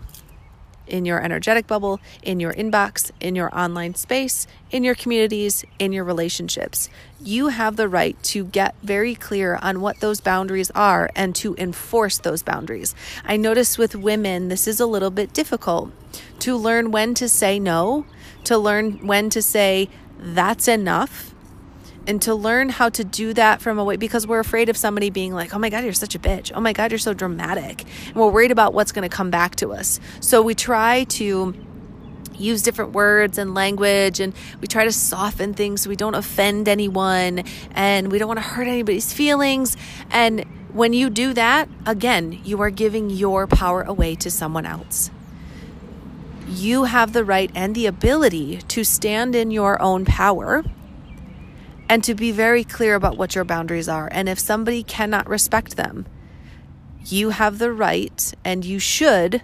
in 0.87 1.05
your 1.05 1.21
energetic 1.21 1.67
bubble, 1.67 1.99
in 2.23 2.39
your 2.39 2.53
inbox, 2.53 3.11
in 3.19 3.35
your 3.35 3.55
online 3.57 3.95
space, 3.95 4.47
in 4.71 4.83
your 4.83 4.95
communities, 4.95 5.63
in 5.79 5.91
your 5.91 6.03
relationships. 6.03 6.89
You 7.21 7.49
have 7.49 7.75
the 7.75 7.87
right 7.87 8.21
to 8.23 8.45
get 8.45 8.75
very 8.83 9.15
clear 9.15 9.55
on 9.61 9.81
what 9.81 9.99
those 9.99 10.21
boundaries 10.21 10.71
are 10.71 11.09
and 11.15 11.35
to 11.35 11.55
enforce 11.57 12.17
those 12.17 12.43
boundaries. 12.43 12.95
I 13.23 13.37
notice 13.37 13.77
with 13.77 13.95
women, 13.95 14.49
this 14.49 14.67
is 14.67 14.79
a 14.79 14.85
little 14.85 15.11
bit 15.11 15.33
difficult 15.33 15.91
to 16.39 16.55
learn 16.55 16.91
when 16.91 17.13
to 17.15 17.29
say 17.29 17.59
no, 17.59 18.05
to 18.45 18.57
learn 18.57 19.05
when 19.05 19.29
to 19.31 19.41
say, 19.41 19.89
that's 20.17 20.67
enough 20.67 21.34
and 22.07 22.21
to 22.23 22.35
learn 22.35 22.69
how 22.69 22.89
to 22.89 23.03
do 23.03 23.33
that 23.33 23.61
from 23.61 23.79
a 23.79 23.83
way 23.83 23.97
because 23.97 24.27
we're 24.27 24.39
afraid 24.39 24.69
of 24.69 24.77
somebody 24.77 25.09
being 25.09 25.33
like, 25.33 25.53
oh 25.53 25.59
my 25.59 25.69
God, 25.69 25.83
you're 25.83 25.93
such 25.93 26.15
a 26.15 26.19
bitch. 26.19 26.51
Oh 26.53 26.61
my 26.61 26.73
God, 26.73 26.91
you're 26.91 26.99
so 26.99 27.13
dramatic. 27.13 27.83
And 28.07 28.15
we're 28.15 28.29
worried 28.29 28.51
about 28.51 28.73
what's 28.73 28.91
going 28.91 29.07
to 29.07 29.15
come 29.15 29.31
back 29.31 29.55
to 29.57 29.73
us. 29.73 29.99
So 30.19 30.41
we 30.41 30.55
try 30.55 31.05
to 31.05 31.53
use 32.37 32.61
different 32.61 32.91
words 32.91 33.37
and 33.37 33.53
language 33.53 34.19
and 34.19 34.33
we 34.61 34.67
try 34.67 34.83
to 34.83 34.91
soften 34.91 35.53
things 35.53 35.81
so 35.81 35.89
we 35.89 35.95
don't 35.95 36.15
offend 36.15 36.67
anyone 36.67 37.43
and 37.71 38.11
we 38.11 38.19
don't 38.19 38.27
want 38.27 38.39
to 38.39 38.45
hurt 38.45 38.67
anybody's 38.67 39.13
feelings. 39.13 39.77
And 40.09 40.45
when 40.73 40.93
you 40.93 41.09
do 41.09 41.33
that, 41.33 41.69
again, 41.85 42.41
you 42.43 42.61
are 42.61 42.69
giving 42.69 43.09
your 43.09 43.47
power 43.47 43.81
away 43.81 44.15
to 44.15 44.29
someone 44.29 44.65
else. 44.65 45.09
You 46.47 46.83
have 46.83 47.13
the 47.13 47.23
right 47.23 47.49
and 47.55 47.73
the 47.73 47.87
ability 47.87 48.57
to 48.57 48.83
stand 48.83 49.35
in 49.35 49.49
your 49.49 49.81
own 49.81 50.05
power 50.05 50.63
and 51.87 52.03
to 52.03 52.15
be 52.15 52.31
very 52.31 52.63
clear 52.63 52.95
about 52.95 53.17
what 53.17 53.35
your 53.35 53.43
boundaries 53.43 53.87
are. 53.87 54.09
And 54.11 54.27
if 54.27 54.39
somebody 54.39 54.83
cannot 54.83 55.27
respect 55.29 55.75
them, 55.75 56.05
you 57.05 57.29
have 57.29 57.59
the 57.59 57.71
right 57.71 58.33
and 58.43 58.65
you 58.65 58.79
should 58.79 59.41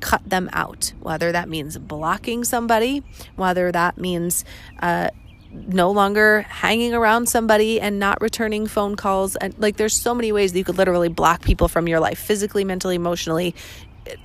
cut 0.00 0.28
them 0.28 0.50
out, 0.52 0.92
whether 1.00 1.32
that 1.32 1.48
means 1.48 1.78
blocking 1.78 2.44
somebody, 2.44 3.02
whether 3.36 3.72
that 3.72 3.98
means 3.98 4.44
uh, 4.80 5.08
no 5.50 5.90
longer 5.90 6.42
hanging 6.42 6.94
around 6.94 7.28
somebody 7.28 7.80
and 7.80 7.98
not 7.98 8.20
returning 8.20 8.66
phone 8.66 8.96
calls. 8.96 9.36
And 9.36 9.58
like, 9.58 9.76
there's 9.76 9.94
so 9.94 10.14
many 10.14 10.32
ways 10.32 10.52
that 10.52 10.58
you 10.58 10.64
could 10.64 10.78
literally 10.78 11.08
block 11.08 11.42
people 11.42 11.68
from 11.68 11.88
your 11.88 12.00
life 12.00 12.18
physically, 12.18 12.64
mentally, 12.64 12.96
emotionally, 12.96 13.54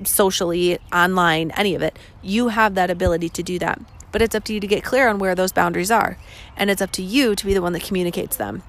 socially, 0.03 0.79
online, 0.91 1.51
any 1.51 1.75
of 1.75 1.81
it. 1.81 1.97
You 2.21 2.49
have 2.49 2.75
that 2.75 2.89
ability 2.89 3.29
to 3.29 3.43
do 3.43 3.59
that 3.59 3.79
but 4.11 4.21
it's 4.21 4.35
up 4.35 4.43
to 4.45 4.53
you 4.53 4.59
to 4.59 4.67
get 4.67 4.83
clear 4.83 5.07
on 5.07 5.19
where 5.19 5.35
those 5.35 5.51
boundaries 5.51 5.91
are. 5.91 6.17
And 6.55 6.69
it's 6.69 6.81
up 6.81 6.91
to 6.91 7.01
you 7.01 7.35
to 7.35 7.45
be 7.45 7.53
the 7.53 7.61
one 7.61 7.73
that 7.73 7.83
communicates 7.83 8.37
them. 8.37 8.63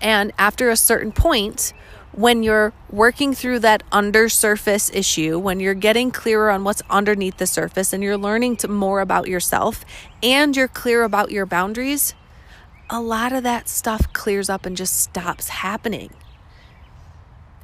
And 0.00 0.32
after 0.38 0.70
a 0.70 0.76
certain 0.76 1.12
point, 1.12 1.72
when 2.12 2.42
you're 2.42 2.72
working 2.90 3.34
through 3.34 3.60
that 3.60 3.82
undersurface 3.92 4.90
issue, 4.90 5.38
when 5.38 5.60
you're 5.60 5.74
getting 5.74 6.10
clearer 6.10 6.50
on 6.50 6.64
what's 6.64 6.82
underneath 6.90 7.36
the 7.36 7.46
surface 7.46 7.92
and 7.92 8.02
you're 8.02 8.16
learning 8.16 8.58
more 8.68 9.00
about 9.00 9.28
yourself 9.28 9.84
and 10.22 10.56
you're 10.56 10.68
clear 10.68 11.04
about 11.04 11.30
your 11.30 11.46
boundaries, 11.46 12.14
a 12.88 13.00
lot 13.00 13.32
of 13.32 13.44
that 13.44 13.68
stuff 13.68 14.12
clears 14.12 14.50
up 14.50 14.66
and 14.66 14.76
just 14.76 15.00
stops 15.00 15.48
happening. 15.48 16.12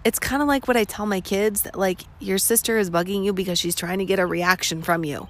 It's 0.04 0.20
kind 0.20 0.40
of 0.40 0.46
like 0.46 0.68
what 0.68 0.76
I 0.76 0.84
tell 0.84 1.06
my 1.06 1.20
kids 1.20 1.62
that, 1.62 1.76
like, 1.76 2.02
your 2.20 2.38
sister 2.38 2.78
is 2.78 2.90
bugging 2.90 3.24
you 3.24 3.32
because 3.32 3.58
she's 3.58 3.74
trying 3.74 3.98
to 3.98 4.04
get 4.04 4.20
a 4.20 4.26
reaction 4.26 4.80
from 4.82 5.02
you. 5.02 5.26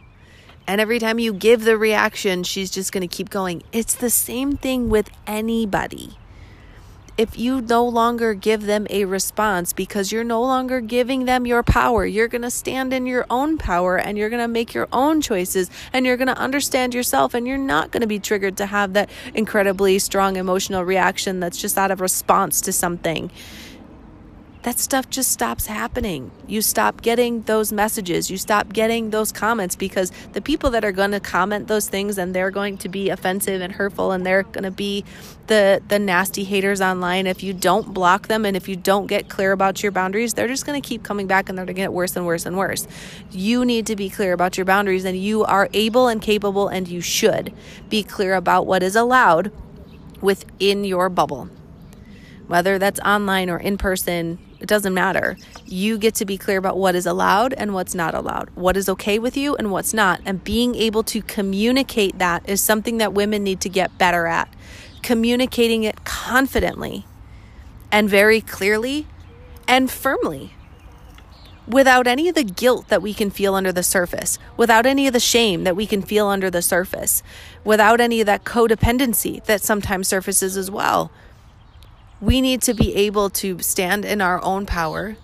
And 0.66 0.80
every 0.80 0.98
time 0.98 1.18
you 1.18 1.32
give 1.32 1.64
the 1.64 1.78
reaction, 1.78 2.42
she's 2.42 2.70
just 2.70 2.92
going 2.92 3.06
to 3.06 3.16
keep 3.16 3.30
going. 3.30 3.62
It's 3.72 3.94
the 3.94 4.10
same 4.10 4.56
thing 4.56 4.88
with 4.88 5.10
anybody 5.26 6.18
if 7.18 7.38
you 7.38 7.62
no 7.62 7.86
longer 7.86 8.34
give 8.34 8.66
them 8.66 8.86
a 8.90 9.04
response 9.06 9.72
because 9.72 10.12
you're 10.12 10.24
no 10.24 10.42
longer 10.42 10.80
giving 10.80 11.24
them 11.24 11.46
your 11.46 11.62
power, 11.62 12.04
you're 12.04 12.28
going 12.28 12.42
to 12.42 12.50
stand 12.50 12.92
in 12.92 13.06
your 13.06 13.24
own 13.30 13.56
power 13.56 13.96
and 13.96 14.18
you're 14.18 14.28
going 14.28 14.42
to 14.42 14.48
make 14.48 14.74
your 14.74 14.88
own 14.92 15.20
choices 15.20 15.70
and 15.92 16.04
you're 16.04 16.18
going 16.18 16.26
to 16.28 16.38
understand 16.38 16.94
yourself 16.94 17.32
and 17.32 17.46
you're 17.46 17.56
not 17.56 17.90
going 17.90 18.02
to 18.02 18.06
be 18.06 18.18
triggered 18.18 18.56
to 18.58 18.66
have 18.66 18.92
that 18.92 19.08
incredibly 19.34 19.98
strong 19.98 20.36
emotional 20.36 20.84
reaction 20.84 21.40
that's 21.40 21.60
just 21.60 21.78
out 21.78 21.90
of 21.90 22.00
response 22.00 22.60
to 22.60 22.72
something 22.72 23.30
that 24.66 24.80
stuff 24.80 25.08
just 25.08 25.30
stops 25.30 25.66
happening. 25.66 26.28
You 26.48 26.60
stop 26.60 27.00
getting 27.00 27.42
those 27.42 27.72
messages, 27.72 28.32
you 28.32 28.36
stop 28.36 28.72
getting 28.72 29.10
those 29.10 29.30
comments 29.30 29.76
because 29.76 30.10
the 30.32 30.40
people 30.40 30.70
that 30.70 30.84
are 30.84 30.90
going 30.90 31.12
to 31.12 31.20
comment 31.20 31.68
those 31.68 31.88
things 31.88 32.18
and 32.18 32.34
they're 32.34 32.50
going 32.50 32.76
to 32.78 32.88
be 32.88 33.08
offensive 33.08 33.60
and 33.60 33.72
hurtful 33.72 34.10
and 34.10 34.26
they're 34.26 34.42
going 34.42 34.64
to 34.64 34.72
be 34.72 35.04
the 35.46 35.80
the 35.86 36.00
nasty 36.00 36.42
haters 36.42 36.80
online 36.80 37.28
if 37.28 37.44
you 37.44 37.52
don't 37.52 37.94
block 37.94 38.26
them 38.26 38.44
and 38.44 38.56
if 38.56 38.68
you 38.68 38.74
don't 38.74 39.06
get 39.06 39.28
clear 39.28 39.52
about 39.52 39.84
your 39.84 39.92
boundaries, 39.92 40.34
they're 40.34 40.48
just 40.48 40.66
going 40.66 40.82
to 40.82 40.86
keep 40.86 41.04
coming 41.04 41.28
back 41.28 41.48
and 41.48 41.56
they're 41.56 41.64
going 41.64 41.76
to 41.76 41.80
get 41.82 41.92
worse 41.92 42.16
and 42.16 42.26
worse 42.26 42.44
and 42.44 42.58
worse. 42.58 42.88
You 43.30 43.64
need 43.64 43.86
to 43.86 43.94
be 43.94 44.10
clear 44.10 44.32
about 44.32 44.58
your 44.58 44.64
boundaries 44.64 45.04
and 45.04 45.16
you 45.16 45.44
are 45.44 45.68
able 45.74 46.08
and 46.08 46.20
capable 46.20 46.66
and 46.66 46.88
you 46.88 47.00
should 47.00 47.54
be 47.88 48.02
clear 48.02 48.34
about 48.34 48.66
what 48.66 48.82
is 48.82 48.96
allowed 48.96 49.52
within 50.20 50.82
your 50.82 51.08
bubble. 51.08 51.50
Whether 52.48 52.80
that's 52.80 52.98
online 53.00 53.48
or 53.48 53.58
in 53.58 53.78
person, 53.78 54.38
it 54.66 54.68
doesn't 54.68 54.94
matter. 54.94 55.36
You 55.64 55.96
get 55.96 56.16
to 56.16 56.24
be 56.24 56.36
clear 56.36 56.58
about 56.58 56.76
what 56.76 56.96
is 56.96 57.06
allowed 57.06 57.52
and 57.52 57.72
what's 57.72 57.94
not 57.94 58.16
allowed, 58.16 58.50
what 58.56 58.76
is 58.76 58.88
okay 58.88 59.16
with 59.16 59.36
you 59.36 59.54
and 59.54 59.70
what's 59.70 59.94
not. 59.94 60.20
And 60.26 60.42
being 60.42 60.74
able 60.74 61.04
to 61.04 61.22
communicate 61.22 62.18
that 62.18 62.48
is 62.48 62.60
something 62.60 62.98
that 62.98 63.14
women 63.14 63.44
need 63.44 63.60
to 63.60 63.68
get 63.68 63.96
better 63.96 64.26
at. 64.26 64.52
Communicating 65.04 65.84
it 65.84 66.04
confidently 66.04 67.06
and 67.92 68.10
very 68.10 68.40
clearly 68.40 69.06
and 69.68 69.88
firmly 69.88 70.52
without 71.68 72.08
any 72.08 72.28
of 72.28 72.34
the 72.34 72.42
guilt 72.42 72.88
that 72.88 73.02
we 73.02 73.14
can 73.14 73.30
feel 73.30 73.54
under 73.54 73.70
the 73.70 73.84
surface, 73.84 74.36
without 74.56 74.84
any 74.84 75.06
of 75.06 75.12
the 75.12 75.20
shame 75.20 75.62
that 75.62 75.76
we 75.76 75.86
can 75.86 76.02
feel 76.02 76.26
under 76.26 76.50
the 76.50 76.62
surface, 76.62 77.22
without 77.64 78.00
any 78.00 78.20
of 78.20 78.26
that 78.26 78.44
codependency 78.44 79.44
that 79.44 79.62
sometimes 79.62 80.08
surfaces 80.08 80.56
as 80.56 80.72
well 80.72 81.12
we 82.20 82.40
need 82.40 82.62
to 82.62 82.74
be 82.74 82.94
able 82.94 83.28
to 83.28 83.58
stand 83.60 84.04
in 84.04 84.20
our 84.20 84.42
own 84.42 84.66
power 84.66 85.16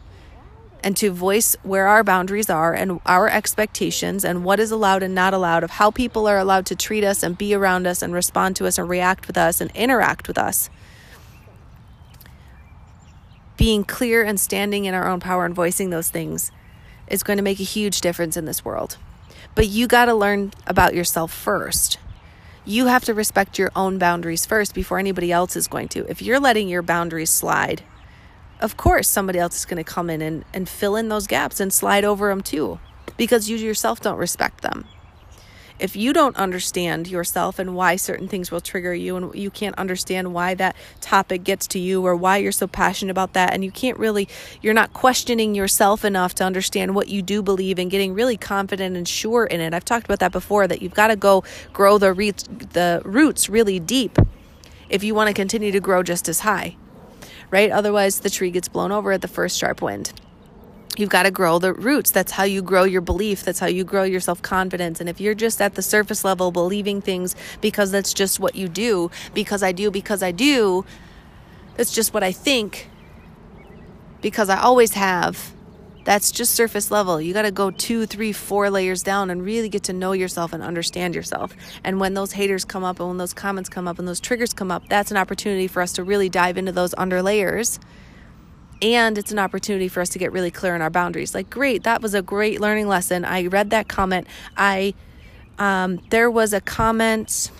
and 0.84 0.96
to 0.96 1.10
voice 1.10 1.56
where 1.62 1.86
our 1.86 2.02
boundaries 2.02 2.50
are 2.50 2.74
and 2.74 3.00
our 3.06 3.28
expectations 3.28 4.24
and 4.24 4.44
what 4.44 4.58
is 4.58 4.70
allowed 4.70 5.02
and 5.02 5.14
not 5.14 5.32
allowed 5.32 5.62
of 5.62 5.70
how 5.70 5.90
people 5.90 6.26
are 6.26 6.38
allowed 6.38 6.66
to 6.66 6.76
treat 6.76 7.04
us 7.04 7.22
and 7.22 7.38
be 7.38 7.54
around 7.54 7.86
us 7.86 8.02
and 8.02 8.12
respond 8.12 8.56
to 8.56 8.66
us 8.66 8.78
and 8.78 8.88
react 8.88 9.26
with 9.26 9.38
us 9.38 9.60
and 9.60 9.70
interact 9.74 10.26
with 10.28 10.36
us. 10.36 10.68
Being 13.56 13.84
clear 13.84 14.24
and 14.24 14.40
standing 14.40 14.84
in 14.86 14.94
our 14.94 15.08
own 15.08 15.20
power 15.20 15.44
and 15.46 15.54
voicing 15.54 15.90
those 15.90 16.10
things 16.10 16.50
is 17.06 17.22
going 17.22 17.36
to 17.36 17.42
make 17.44 17.60
a 17.60 17.64
huge 17.64 18.00
difference 18.00 18.36
in 18.36 18.44
this 18.44 18.64
world. 18.64 18.96
But 19.54 19.68
you 19.68 19.86
got 19.86 20.06
to 20.06 20.14
learn 20.14 20.52
about 20.66 20.94
yourself 20.94 21.32
first 21.32 21.98
you 22.64 22.86
have 22.86 23.04
to 23.04 23.14
respect 23.14 23.58
your 23.58 23.70
own 23.74 23.98
boundaries 23.98 24.46
first 24.46 24.74
before 24.74 24.98
anybody 24.98 25.32
else 25.32 25.56
is 25.56 25.66
going 25.66 25.88
to. 25.88 26.08
If 26.08 26.22
you're 26.22 26.40
letting 26.40 26.68
your 26.68 26.82
boundaries 26.82 27.30
slide, 27.30 27.82
of 28.60 28.76
course 28.76 29.08
somebody 29.08 29.38
else 29.38 29.56
is 29.56 29.64
going 29.64 29.82
to 29.82 29.90
come 29.92 30.08
in 30.08 30.22
and, 30.22 30.44
and 30.54 30.68
fill 30.68 30.96
in 30.96 31.08
those 31.08 31.26
gaps 31.26 31.58
and 31.60 31.72
slide 31.72 32.04
over 32.04 32.28
them 32.28 32.40
too 32.40 32.78
because 33.16 33.50
you 33.50 33.56
yourself 33.56 34.00
don't 34.00 34.16
respect 34.16 34.62
them 34.62 34.86
if 35.82 35.96
you 35.96 36.12
don't 36.12 36.36
understand 36.36 37.08
yourself 37.08 37.58
and 37.58 37.74
why 37.74 37.96
certain 37.96 38.28
things 38.28 38.52
will 38.52 38.60
trigger 38.60 38.94
you 38.94 39.16
and 39.16 39.34
you 39.34 39.50
can't 39.50 39.76
understand 39.76 40.32
why 40.32 40.54
that 40.54 40.76
topic 41.00 41.42
gets 41.42 41.66
to 41.66 41.78
you 41.80 42.06
or 42.06 42.14
why 42.14 42.36
you're 42.36 42.52
so 42.52 42.68
passionate 42.68 43.10
about 43.10 43.32
that 43.32 43.52
and 43.52 43.64
you 43.64 43.72
can't 43.72 43.98
really 43.98 44.28
you're 44.62 44.72
not 44.72 44.92
questioning 44.92 45.56
yourself 45.56 46.04
enough 46.04 46.36
to 46.36 46.44
understand 46.44 46.94
what 46.94 47.08
you 47.08 47.20
do 47.20 47.42
believe 47.42 47.80
and 47.80 47.90
getting 47.90 48.14
really 48.14 48.36
confident 48.36 48.96
and 48.96 49.08
sure 49.08 49.44
in 49.44 49.60
it. 49.60 49.74
I've 49.74 49.84
talked 49.84 50.04
about 50.04 50.20
that 50.20 50.30
before 50.30 50.68
that 50.68 50.80
you've 50.80 50.94
got 50.94 51.08
to 51.08 51.16
go 51.16 51.42
grow 51.72 51.98
the 51.98 52.12
roots 52.12 52.44
the 52.44 53.02
roots 53.04 53.48
really 53.48 53.80
deep 53.80 54.18
if 54.88 55.02
you 55.02 55.16
want 55.16 55.28
to 55.28 55.34
continue 55.34 55.72
to 55.72 55.80
grow 55.80 56.04
just 56.04 56.28
as 56.28 56.40
high. 56.40 56.76
Right? 57.50 57.72
Otherwise 57.72 58.20
the 58.20 58.30
tree 58.30 58.52
gets 58.52 58.68
blown 58.68 58.92
over 58.92 59.10
at 59.10 59.20
the 59.20 59.28
first 59.28 59.58
sharp 59.58 59.82
wind 59.82 60.12
you've 60.98 61.10
got 61.10 61.24
to 61.24 61.30
grow 61.30 61.58
the 61.58 61.72
roots. 61.72 62.10
That's 62.10 62.32
how 62.32 62.44
you 62.44 62.62
grow 62.62 62.84
your 62.84 63.00
belief. 63.00 63.44
That's 63.44 63.58
how 63.58 63.66
you 63.66 63.84
grow 63.84 64.02
your 64.04 64.20
self 64.20 64.42
confidence. 64.42 65.00
And 65.00 65.08
if 65.08 65.20
you're 65.20 65.34
just 65.34 65.60
at 65.60 65.74
the 65.74 65.82
surface 65.82 66.24
level 66.24 66.50
believing 66.50 67.00
things 67.00 67.34
because 67.60 67.90
that's 67.90 68.12
just 68.12 68.40
what 68.40 68.54
you 68.54 68.68
do, 68.68 69.10
because 69.34 69.62
I 69.62 69.72
do, 69.72 69.90
because 69.90 70.22
I 70.22 70.32
do, 70.32 70.84
that's 71.76 71.92
just 71.92 72.12
what 72.12 72.22
I 72.22 72.32
think, 72.32 72.88
because 74.20 74.48
I 74.48 74.60
always 74.60 74.92
have, 74.92 75.54
that's 76.04 76.30
just 76.32 76.54
surface 76.54 76.90
level. 76.90 77.20
You 77.20 77.32
got 77.32 77.42
to 77.42 77.50
go 77.52 77.70
two, 77.70 78.06
three, 78.06 78.32
four 78.32 78.68
layers 78.70 79.02
down 79.02 79.30
and 79.30 79.44
really 79.44 79.68
get 79.68 79.84
to 79.84 79.92
know 79.92 80.12
yourself 80.12 80.52
and 80.52 80.62
understand 80.62 81.14
yourself. 81.14 81.54
And 81.84 82.00
when 82.00 82.14
those 82.14 82.32
haters 82.32 82.64
come 82.64 82.84
up 82.84 82.98
and 82.98 83.08
when 83.08 83.18
those 83.18 83.32
comments 83.32 83.68
come 83.68 83.86
up 83.86 83.98
and 83.98 84.06
those 84.06 84.20
triggers 84.20 84.52
come 84.52 84.70
up, 84.70 84.88
that's 84.88 85.10
an 85.10 85.16
opportunity 85.16 85.68
for 85.68 85.80
us 85.80 85.92
to 85.94 86.04
really 86.04 86.28
dive 86.28 86.58
into 86.58 86.72
those 86.72 86.94
under 86.98 87.22
layers 87.22 87.78
and 88.82 89.16
it's 89.16 89.32
an 89.32 89.38
opportunity 89.38 89.88
for 89.88 90.00
us 90.00 90.10
to 90.10 90.18
get 90.18 90.32
really 90.32 90.50
clear 90.50 90.74
on 90.74 90.82
our 90.82 90.90
boundaries. 90.90 91.34
Like 91.34 91.48
great 91.48 91.84
that 91.84 92.02
was 92.02 92.14
a 92.14 92.22
great 92.22 92.60
learning 92.60 92.88
lesson. 92.88 93.24
I 93.24 93.46
read 93.46 93.70
that 93.70 93.88
comment. 93.88 94.26
I 94.56 94.94
um, 95.58 96.00
there 96.10 96.30
was 96.30 96.52
a 96.52 96.60
comment 96.60 97.50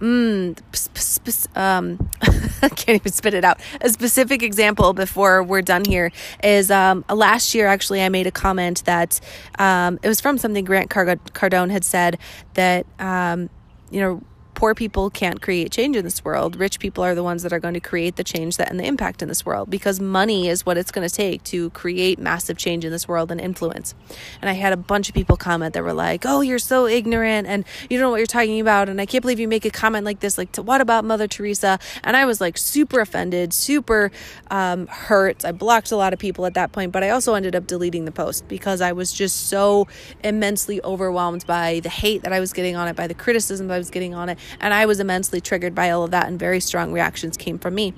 mm, 0.00 1.56
um, 1.56 2.10
I 2.62 2.68
can't 2.68 3.00
even 3.00 3.12
spit 3.12 3.34
it 3.34 3.44
out. 3.44 3.60
A 3.80 3.88
specific 3.88 4.42
example 4.42 4.92
before 4.92 5.42
we're 5.42 5.62
done 5.62 5.84
here 5.84 6.12
is 6.42 6.70
um, 6.70 7.04
last 7.08 7.54
year, 7.54 7.66
actually, 7.66 8.02
I 8.02 8.08
made 8.08 8.26
a 8.26 8.30
comment 8.30 8.84
that 8.84 9.20
um, 9.58 9.98
it 10.02 10.08
was 10.08 10.20
from 10.20 10.38
something 10.38 10.64
Grant 10.64 10.90
Cardone 10.90 11.70
had 11.70 11.84
said 11.84 12.18
that, 12.54 12.86
um, 12.98 13.50
you 13.90 14.00
know, 14.00 14.22
poor 14.58 14.74
people 14.74 15.08
can't 15.08 15.40
create 15.40 15.70
change 15.70 15.94
in 15.94 16.02
this 16.02 16.24
world. 16.24 16.56
Rich 16.56 16.80
people 16.80 17.04
are 17.04 17.14
the 17.14 17.22
ones 17.22 17.44
that 17.44 17.52
are 17.52 17.60
going 17.60 17.74
to 17.74 17.80
create 17.80 18.16
the 18.16 18.24
change 18.24 18.56
that 18.56 18.68
and 18.68 18.80
the 18.80 18.84
impact 18.84 19.22
in 19.22 19.28
this 19.28 19.46
world 19.46 19.70
because 19.70 20.00
money 20.00 20.48
is 20.48 20.66
what 20.66 20.76
it's 20.76 20.90
going 20.90 21.08
to 21.08 21.14
take 21.14 21.44
to 21.44 21.70
create 21.70 22.18
massive 22.18 22.58
change 22.58 22.84
in 22.84 22.90
this 22.90 23.06
world 23.06 23.30
and 23.30 23.40
influence. 23.40 23.94
And 24.42 24.50
I 24.50 24.54
had 24.54 24.72
a 24.72 24.76
bunch 24.76 25.08
of 25.08 25.14
people 25.14 25.36
comment 25.36 25.74
that 25.74 25.84
were 25.84 25.92
like, 25.92 26.24
"Oh, 26.26 26.40
you're 26.40 26.58
so 26.58 26.88
ignorant 26.88 27.46
and 27.46 27.64
you 27.88 27.98
don't 27.98 28.06
know 28.06 28.10
what 28.10 28.16
you're 28.16 28.26
talking 28.26 28.60
about 28.60 28.88
and 28.88 29.00
I 29.00 29.06
can't 29.06 29.22
believe 29.22 29.38
you 29.38 29.46
make 29.46 29.64
a 29.64 29.70
comment 29.70 30.04
like 30.04 30.18
this 30.18 30.36
like 30.36 30.56
what 30.56 30.80
about 30.80 31.04
Mother 31.04 31.28
Teresa?" 31.28 31.78
And 32.02 32.16
I 32.16 32.24
was 32.24 32.40
like 32.40 32.58
super 32.58 32.98
offended, 32.98 33.52
super 33.52 34.10
um, 34.50 34.88
hurt. 34.88 35.44
I 35.44 35.52
blocked 35.52 35.92
a 35.92 35.96
lot 35.96 36.12
of 36.12 36.18
people 36.18 36.46
at 36.46 36.54
that 36.54 36.72
point, 36.72 36.90
but 36.90 37.04
I 37.04 37.10
also 37.10 37.34
ended 37.34 37.54
up 37.54 37.68
deleting 37.68 38.06
the 38.06 38.12
post 38.12 38.48
because 38.48 38.80
I 38.80 38.90
was 38.90 39.12
just 39.12 39.46
so 39.46 39.86
immensely 40.24 40.82
overwhelmed 40.82 41.46
by 41.46 41.78
the 41.78 41.90
hate 41.90 42.22
that 42.24 42.32
I 42.32 42.40
was 42.40 42.52
getting 42.52 42.74
on 42.74 42.88
it, 42.88 42.96
by 42.96 43.06
the 43.06 43.14
criticism 43.14 43.68
that 43.68 43.74
I 43.74 43.78
was 43.78 43.90
getting 43.90 44.16
on 44.16 44.30
it, 44.30 44.38
and 44.60 44.74
I 44.74 44.86
was 44.86 45.00
immensely 45.00 45.40
triggered 45.40 45.74
by 45.74 45.90
all 45.90 46.04
of 46.04 46.10
that, 46.10 46.28
and 46.28 46.38
very 46.38 46.60
strong 46.60 46.92
reactions 46.92 47.36
came 47.36 47.58
from 47.58 47.74
me. 47.74 47.94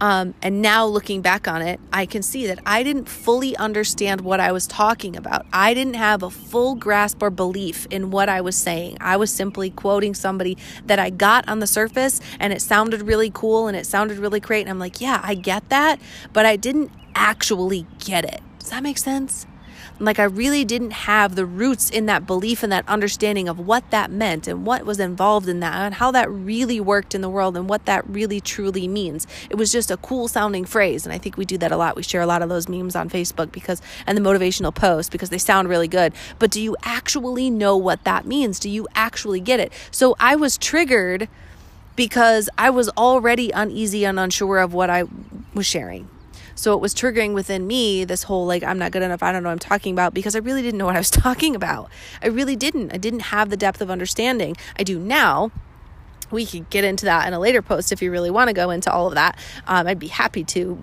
Um, 0.00 0.34
and 0.40 0.62
now 0.62 0.86
looking 0.86 1.20
back 1.20 1.46
on 1.46 1.60
it, 1.60 1.78
I 1.92 2.06
can 2.06 2.22
see 2.22 2.46
that 2.46 2.58
I 2.64 2.82
didn't 2.82 3.06
fully 3.06 3.54
understand 3.56 4.22
what 4.22 4.40
I 4.40 4.50
was 4.50 4.66
talking 4.66 5.14
about. 5.14 5.44
I 5.52 5.74
didn't 5.74 5.94
have 5.94 6.22
a 6.22 6.30
full 6.30 6.74
grasp 6.74 7.22
or 7.22 7.28
belief 7.28 7.86
in 7.90 8.10
what 8.10 8.28
I 8.28 8.40
was 8.40 8.56
saying. 8.56 8.96
I 9.00 9.18
was 9.18 9.30
simply 9.30 9.68
quoting 9.68 10.14
somebody 10.14 10.56
that 10.86 10.98
I 10.98 11.10
got 11.10 11.46
on 11.48 11.58
the 11.58 11.66
surface 11.66 12.20
and 12.38 12.52
it 12.52 12.62
sounded 12.62 13.02
really 13.02 13.30
cool 13.30 13.68
and 13.68 13.76
it 13.76 13.84
sounded 13.84 14.16
really 14.16 14.40
great. 14.40 14.62
And 14.62 14.70
I'm 14.70 14.78
like, 14.78 15.02
yeah, 15.02 15.20
I 15.22 15.34
get 15.34 15.68
that, 15.68 16.00
but 16.32 16.46
I 16.46 16.56
didn't 16.56 16.90
actually 17.14 17.86
get 17.98 18.24
it. 18.24 18.40
Does 18.58 18.70
that 18.70 18.82
make 18.82 18.96
sense? 18.96 19.46
Like, 19.98 20.18
I 20.18 20.24
really 20.24 20.64
didn't 20.64 20.92
have 20.92 21.34
the 21.34 21.46
roots 21.46 21.90
in 21.90 22.06
that 22.06 22.26
belief 22.26 22.62
and 22.62 22.72
that 22.72 22.88
understanding 22.88 23.48
of 23.48 23.58
what 23.58 23.90
that 23.90 24.10
meant 24.10 24.48
and 24.48 24.64
what 24.64 24.84
was 24.84 25.00
involved 25.00 25.48
in 25.48 25.60
that 25.60 25.74
and 25.74 25.94
how 25.94 26.10
that 26.12 26.30
really 26.30 26.80
worked 26.80 27.14
in 27.14 27.20
the 27.20 27.28
world 27.28 27.56
and 27.56 27.68
what 27.68 27.84
that 27.86 28.08
really 28.08 28.40
truly 28.40 28.88
means. 28.88 29.26
It 29.50 29.56
was 29.56 29.70
just 29.72 29.90
a 29.90 29.96
cool 29.96 30.28
sounding 30.28 30.64
phrase. 30.64 31.04
And 31.04 31.12
I 31.12 31.18
think 31.18 31.36
we 31.36 31.44
do 31.44 31.58
that 31.58 31.72
a 31.72 31.76
lot. 31.76 31.96
We 31.96 32.02
share 32.02 32.22
a 32.22 32.26
lot 32.26 32.42
of 32.42 32.48
those 32.48 32.68
memes 32.68 32.96
on 32.96 33.10
Facebook 33.10 33.52
because, 33.52 33.82
and 34.06 34.16
the 34.16 34.22
motivational 34.22 34.74
posts 34.74 35.10
because 35.10 35.30
they 35.30 35.38
sound 35.38 35.68
really 35.68 35.88
good. 35.88 36.12
But 36.38 36.50
do 36.50 36.60
you 36.60 36.76
actually 36.82 37.50
know 37.50 37.76
what 37.76 38.04
that 38.04 38.26
means? 38.26 38.58
Do 38.58 38.70
you 38.70 38.88
actually 38.94 39.40
get 39.40 39.60
it? 39.60 39.72
So 39.90 40.16
I 40.18 40.36
was 40.36 40.56
triggered 40.58 41.28
because 41.96 42.48
I 42.56 42.70
was 42.70 42.88
already 42.90 43.50
uneasy 43.50 44.04
and 44.04 44.18
unsure 44.18 44.58
of 44.58 44.72
what 44.72 44.88
I 44.88 45.04
was 45.52 45.66
sharing. 45.66 46.08
So 46.60 46.74
it 46.74 46.80
was 46.80 46.94
triggering 46.94 47.32
within 47.32 47.66
me 47.66 48.04
this 48.04 48.22
whole 48.24 48.44
like, 48.44 48.62
I'm 48.62 48.78
not 48.78 48.92
good 48.92 49.00
enough. 49.00 49.22
I 49.22 49.32
don't 49.32 49.42
know 49.42 49.48
what 49.48 49.54
I'm 49.54 49.58
talking 49.58 49.94
about 49.94 50.12
because 50.12 50.36
I 50.36 50.40
really 50.40 50.60
didn't 50.60 50.76
know 50.76 50.84
what 50.84 50.94
I 50.94 51.00
was 51.00 51.10
talking 51.26 51.56
about. 51.56 51.90
I 52.22 52.26
really 52.26 52.54
didn't. 52.54 52.92
I 52.92 52.98
didn't 52.98 53.20
have 53.20 53.48
the 53.48 53.56
depth 53.56 53.80
of 53.80 53.90
understanding. 53.90 54.56
I 54.78 54.82
do 54.82 54.98
now. 54.98 55.52
we 56.30 56.44
could 56.44 56.68
get 56.68 56.84
into 56.84 57.06
that 57.06 57.26
in 57.26 57.32
a 57.32 57.38
later 57.38 57.62
post 57.62 57.92
if 57.92 58.02
you 58.02 58.10
really 58.10 58.30
want 58.30 58.48
to 58.48 58.54
go 58.54 58.68
into 58.68 58.92
all 58.92 59.08
of 59.08 59.14
that. 59.14 59.38
Um, 59.66 59.86
I'd 59.86 59.98
be 59.98 60.08
happy 60.08 60.44
to 60.44 60.78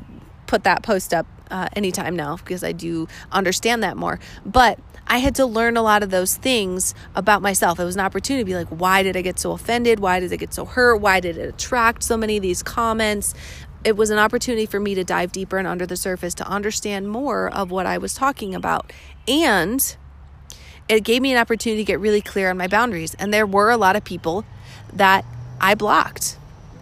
put 0.48 0.64
that 0.64 0.82
post 0.82 1.14
up 1.14 1.28
uh, 1.52 1.70
anytime 1.74 2.16
now 2.16 2.38
because 2.38 2.64
I 2.64 2.72
do 2.72 3.08
understand 3.32 3.84
that 3.84 3.98
more. 3.98 4.20
But 4.46 4.80
I 5.10 5.20
had 5.20 5.36
to 5.36 5.46
learn 5.46 5.78
a 5.78 5.82
lot 5.82 6.04
of 6.04 6.10
those 6.10 6.36
things 6.36 6.94
about 7.16 7.42
myself. 7.42 7.80
It 7.80 7.86
was 7.86 7.96
an 7.96 8.02
opportunity 8.02 8.42
to 8.44 8.46
be 8.46 8.56
like, 8.56 8.68
why 8.68 9.04
did 9.04 9.16
I 9.16 9.22
get 9.22 9.40
so 9.40 9.54
offended? 9.54 10.00
Why 10.00 10.20
did 10.20 10.34
I 10.34 10.36
get 10.36 10.54
so 10.54 10.66
hurt? 10.66 10.98
Why 10.98 11.22
did 11.22 11.38
it 11.38 11.48
attract 11.48 12.04
so 12.04 12.18
many 12.18 12.36
of 12.36 12.44
these 12.44 12.62
comments? 12.62 13.34
It 13.88 13.96
was 13.96 14.10
an 14.10 14.20
opportunity 14.20 14.65
for 14.65 14.82
me 14.82 14.96
to 14.96 15.06
dive 15.06 15.32
deeper 15.32 15.58
and 15.58 15.65
under 15.65 15.86
the 15.86 15.96
surface 15.96 16.34
to 16.34 16.46
understand 16.46 17.08
more 17.08 17.48
of 17.48 17.72
what 17.72 17.86
I 17.86 17.98
was 18.00 18.13
talking 18.13 18.53
about. 18.53 18.91
And 19.29 19.96
it 20.89 21.06
gave 21.06 21.22
me 21.22 21.32
an 21.32 21.38
opportunity 21.38 21.84
to 21.84 21.88
get 21.88 22.01
really 22.01 22.20
clear 22.20 22.50
on 22.50 22.58
my 22.58 22.67
boundaries. 22.67 23.13
And 23.13 23.34
there 23.34 23.46
were 23.46 23.70
a 23.70 23.77
lot 23.77 23.96
of 23.96 24.03
people 24.03 24.44
that 24.91 25.24
I 25.62 25.74
blocked. 25.74 26.38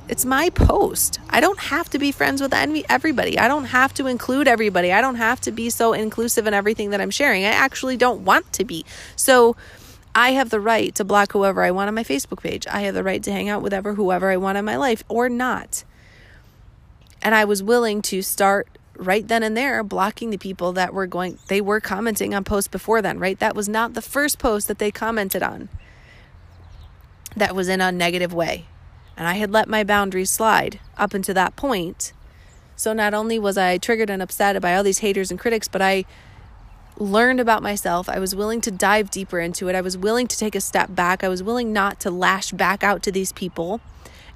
It's 0.09 0.25
my 0.25 0.49
post. 0.49 1.19
I 1.29 1.41
don't 1.41 1.59
have 1.59 1.91
to 1.91 1.99
be 1.99 2.11
friends 2.11 2.41
with 2.41 2.55
everybody. 2.55 3.37
I 3.37 3.47
don't 3.49 3.65
have 3.65 3.93
to 3.93 4.07
include 4.07 4.47
everybody. 4.47 4.91
I 4.91 4.99
don't 4.99 5.17
have 5.17 5.39
to 5.41 5.51
be 5.51 5.69
so 5.69 5.93
inclusive 5.93 6.47
in 6.47 6.55
everything 6.55 6.89
that 6.89 7.01
I'm 7.01 7.11
sharing. 7.11 7.45
I 7.45 7.49
actually 7.49 7.97
don't 7.97 8.25
want 8.25 8.51
to 8.53 8.65
be. 8.65 8.83
So 9.15 9.55
I 10.15 10.31
have 10.31 10.49
the 10.49 10.59
right 10.59 10.95
to 10.95 11.03
block 11.03 11.33
whoever 11.33 11.61
I 11.61 11.69
want 11.69 11.87
on 11.87 11.93
my 11.93 12.03
Facebook 12.03 12.41
page. 12.41 12.65
I 12.65 12.81
have 12.81 12.95
the 12.95 13.03
right 13.03 13.21
to 13.21 13.31
hang 13.31 13.47
out 13.47 13.61
with 13.61 13.73
ever 13.73 13.93
whoever 13.93 14.31
I 14.31 14.37
want 14.37 14.57
in 14.57 14.65
my 14.65 14.77
life 14.77 15.03
or 15.07 15.29
not. 15.29 15.83
And 17.25 17.33
I 17.33 17.43
was 17.43 17.63
willing 17.63 18.03
to 18.03 18.21
start 18.21 18.67
right 18.97 19.27
then 19.27 19.43
and 19.43 19.57
there 19.57 19.83
blocking 19.83 20.29
the 20.29 20.37
people 20.37 20.71
that 20.71 20.93
were 20.93 21.07
going 21.07 21.37
they 21.47 21.59
were 21.59 21.81
commenting 21.81 22.33
on 22.33 22.43
posts 22.43 22.67
before 22.69 23.01
then, 23.01 23.19
right? 23.19 23.39
That 23.39 23.55
was 23.55 23.67
not 23.67 23.95
the 23.95 24.01
first 24.01 24.39
post 24.39 24.67
that 24.69 24.79
they 24.79 24.91
commented 24.91 25.43
on 25.43 25.67
that 27.35 27.55
was 27.55 27.67
in 27.67 27.81
a 27.81 27.91
negative 27.91 28.31
way. 28.31 28.65
And 29.17 29.27
I 29.27 29.33
had 29.33 29.51
let 29.51 29.67
my 29.67 29.83
boundaries 29.83 30.29
slide 30.29 30.79
up 30.97 31.13
until 31.15 31.33
that 31.33 31.55
point. 31.55 32.13
So 32.75 32.93
not 32.93 33.13
only 33.13 33.39
was 33.39 33.57
I 33.57 33.79
triggered 33.79 34.09
and 34.09 34.21
upset 34.21 34.61
by 34.61 34.75
all 34.75 34.83
these 34.83 34.99
haters 34.99 35.31
and 35.31 35.39
critics, 35.39 35.67
but 35.67 35.81
I 35.81 36.05
learned 36.97 37.39
about 37.39 37.63
myself. 37.63 38.07
I 38.07 38.19
was 38.19 38.35
willing 38.35 38.61
to 38.61 38.71
dive 38.71 39.09
deeper 39.09 39.39
into 39.39 39.67
it. 39.67 39.75
I 39.75 39.81
was 39.81 39.97
willing 39.97 40.27
to 40.27 40.37
take 40.37 40.55
a 40.55 40.61
step 40.61 40.93
back. 40.93 41.23
I 41.23 41.29
was 41.29 41.41
willing 41.41 41.73
not 41.73 41.99
to 42.01 42.11
lash 42.11 42.51
back 42.51 42.83
out 42.83 43.01
to 43.03 43.11
these 43.11 43.31
people. 43.31 43.81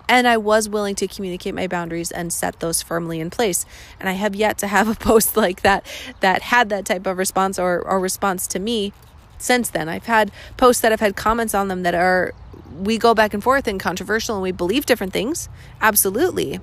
And 0.10 0.28
I 0.28 0.36
was 0.38 0.68
willing 0.68 0.96
to 0.96 1.08
communicate 1.08 1.54
my 1.54 1.68
boundaries 1.68 2.12
and 2.12 2.34
set 2.34 2.60
those 2.60 2.82
firmly 2.82 3.22
in 3.22 3.30
place. 3.30 3.66
And 4.00 4.10
I 4.10 4.14
have 4.14 4.36
yet 4.36 4.58
to 4.58 4.68
have 4.68 4.90
a 4.90 4.96
post 5.10 5.38
like 5.38 5.62
that 5.62 5.86
that 6.20 6.42
had 6.42 6.68
that 6.70 6.86
type 6.86 7.08
of 7.08 7.18
response 7.18 7.58
or, 7.58 7.80
or 7.80 8.00
response 8.00 8.48
to 8.48 8.60
me 8.60 8.92
since 9.38 9.70
then. 9.70 9.88
I've 9.88 10.08
had 10.08 10.32
posts 10.58 10.82
that 10.82 10.92
have 10.92 11.00
had 11.00 11.16
comments 11.16 11.54
on 11.54 11.70
them 11.70 11.84
that 11.84 11.96
are 11.96 12.34
we 12.80 12.98
go 12.98 13.14
back 13.14 13.34
and 13.34 13.44
forth 13.44 13.68
and 13.68 13.80
controversial 13.80 14.36
and 14.36 14.44
we 14.44 14.52
believe 14.52 14.86
different 14.86 15.14
things. 15.14 15.48
Absolutely. 15.80 16.60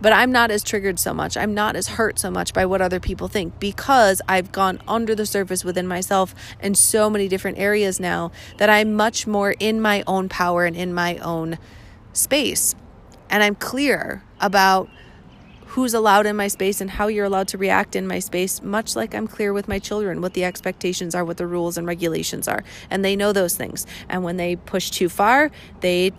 But 0.00 0.12
I'm 0.14 0.32
not 0.32 0.50
as 0.50 0.62
triggered 0.62 0.98
so 0.98 1.12
much. 1.12 1.36
I'm 1.36 1.52
not 1.52 1.76
as 1.76 1.88
hurt 1.88 2.18
so 2.18 2.30
much 2.30 2.54
by 2.54 2.64
what 2.64 2.80
other 2.80 3.00
people 3.00 3.28
think 3.28 3.60
because 3.60 4.22
I've 4.26 4.50
gone 4.50 4.80
under 4.88 5.14
the 5.14 5.26
surface 5.26 5.64
within 5.64 5.86
myself 5.86 6.34
in 6.60 6.74
so 6.74 7.10
many 7.10 7.28
different 7.28 7.58
areas 7.58 8.00
now 8.00 8.32
that 8.56 8.70
I'm 8.70 8.94
much 8.94 9.26
more 9.26 9.54
in 9.58 9.80
my 9.80 10.02
own 10.06 10.28
power 10.28 10.64
and 10.64 10.74
in 10.76 10.94
my 10.94 11.18
own 11.18 11.58
space. 12.14 12.74
And 13.30 13.42
I'm 13.42 13.54
clear 13.54 14.22
about 14.40 14.90
who's 15.68 15.94
allowed 15.94 16.26
in 16.26 16.34
my 16.34 16.48
space 16.48 16.80
and 16.80 16.90
how 16.90 17.06
you're 17.06 17.24
allowed 17.24 17.46
to 17.46 17.56
react 17.56 17.94
in 17.94 18.04
my 18.06 18.18
space, 18.18 18.60
much 18.60 18.96
like 18.96 19.14
I'm 19.14 19.28
clear 19.28 19.52
with 19.52 19.68
my 19.68 19.78
children 19.78 20.20
what 20.20 20.34
the 20.34 20.44
expectations 20.44 21.14
are, 21.14 21.24
what 21.24 21.36
the 21.36 21.46
rules 21.46 21.78
and 21.78 21.86
regulations 21.86 22.48
are. 22.48 22.64
And 22.90 23.04
they 23.04 23.14
know 23.14 23.32
those 23.32 23.56
things. 23.56 23.86
And 24.08 24.24
when 24.24 24.36
they 24.36 24.56
push 24.56 24.90
too 24.90 25.08
far, 25.08 25.52
they 25.80 26.12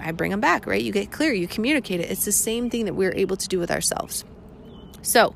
I 0.00 0.12
bring 0.12 0.30
them 0.30 0.40
back, 0.40 0.64
right? 0.64 0.80
You 0.80 0.92
get 0.92 1.10
clear, 1.10 1.32
you 1.32 1.48
communicate 1.48 1.98
it. 1.98 2.08
It's 2.08 2.24
the 2.24 2.30
same 2.30 2.70
thing 2.70 2.84
that 2.84 2.94
we're 2.94 3.14
able 3.14 3.36
to 3.36 3.48
do 3.48 3.58
with 3.58 3.70
ourselves. 3.70 4.24
So, 5.02 5.34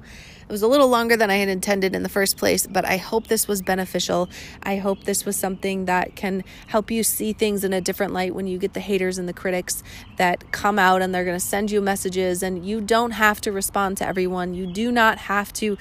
it 0.52 0.60
was 0.60 0.62
a 0.62 0.68
little 0.68 0.88
longer 0.88 1.16
than 1.16 1.30
I 1.30 1.36
had 1.36 1.48
intended 1.48 1.94
in 1.94 2.02
the 2.02 2.10
first 2.10 2.36
place, 2.36 2.66
but 2.66 2.84
I 2.84 2.98
hope 2.98 3.28
this 3.28 3.48
was 3.48 3.62
beneficial. 3.62 4.28
I 4.62 4.76
hope 4.76 5.04
this 5.04 5.24
was 5.24 5.34
something 5.34 5.86
that 5.86 6.14
can 6.14 6.44
help 6.66 6.90
you 6.90 7.02
see 7.02 7.32
things 7.32 7.64
in 7.64 7.72
a 7.72 7.80
different 7.80 8.12
light 8.12 8.34
when 8.34 8.46
you 8.46 8.58
get 8.58 8.74
the 8.74 8.80
haters 8.80 9.16
and 9.16 9.26
the 9.26 9.32
critics 9.32 9.82
that 10.18 10.52
come 10.52 10.78
out 10.78 11.00
and 11.00 11.14
they're 11.14 11.24
going 11.24 11.38
to 11.38 11.40
send 11.40 11.70
you 11.70 11.80
messages, 11.80 12.42
and 12.42 12.66
you 12.66 12.82
don't 12.82 13.12
have 13.12 13.40
to 13.40 13.50
respond 13.50 13.96
to 13.96 14.06
everyone. 14.06 14.52
You 14.52 14.66
do 14.66 14.92
not 14.92 15.16
have 15.16 15.54
to 15.54 15.78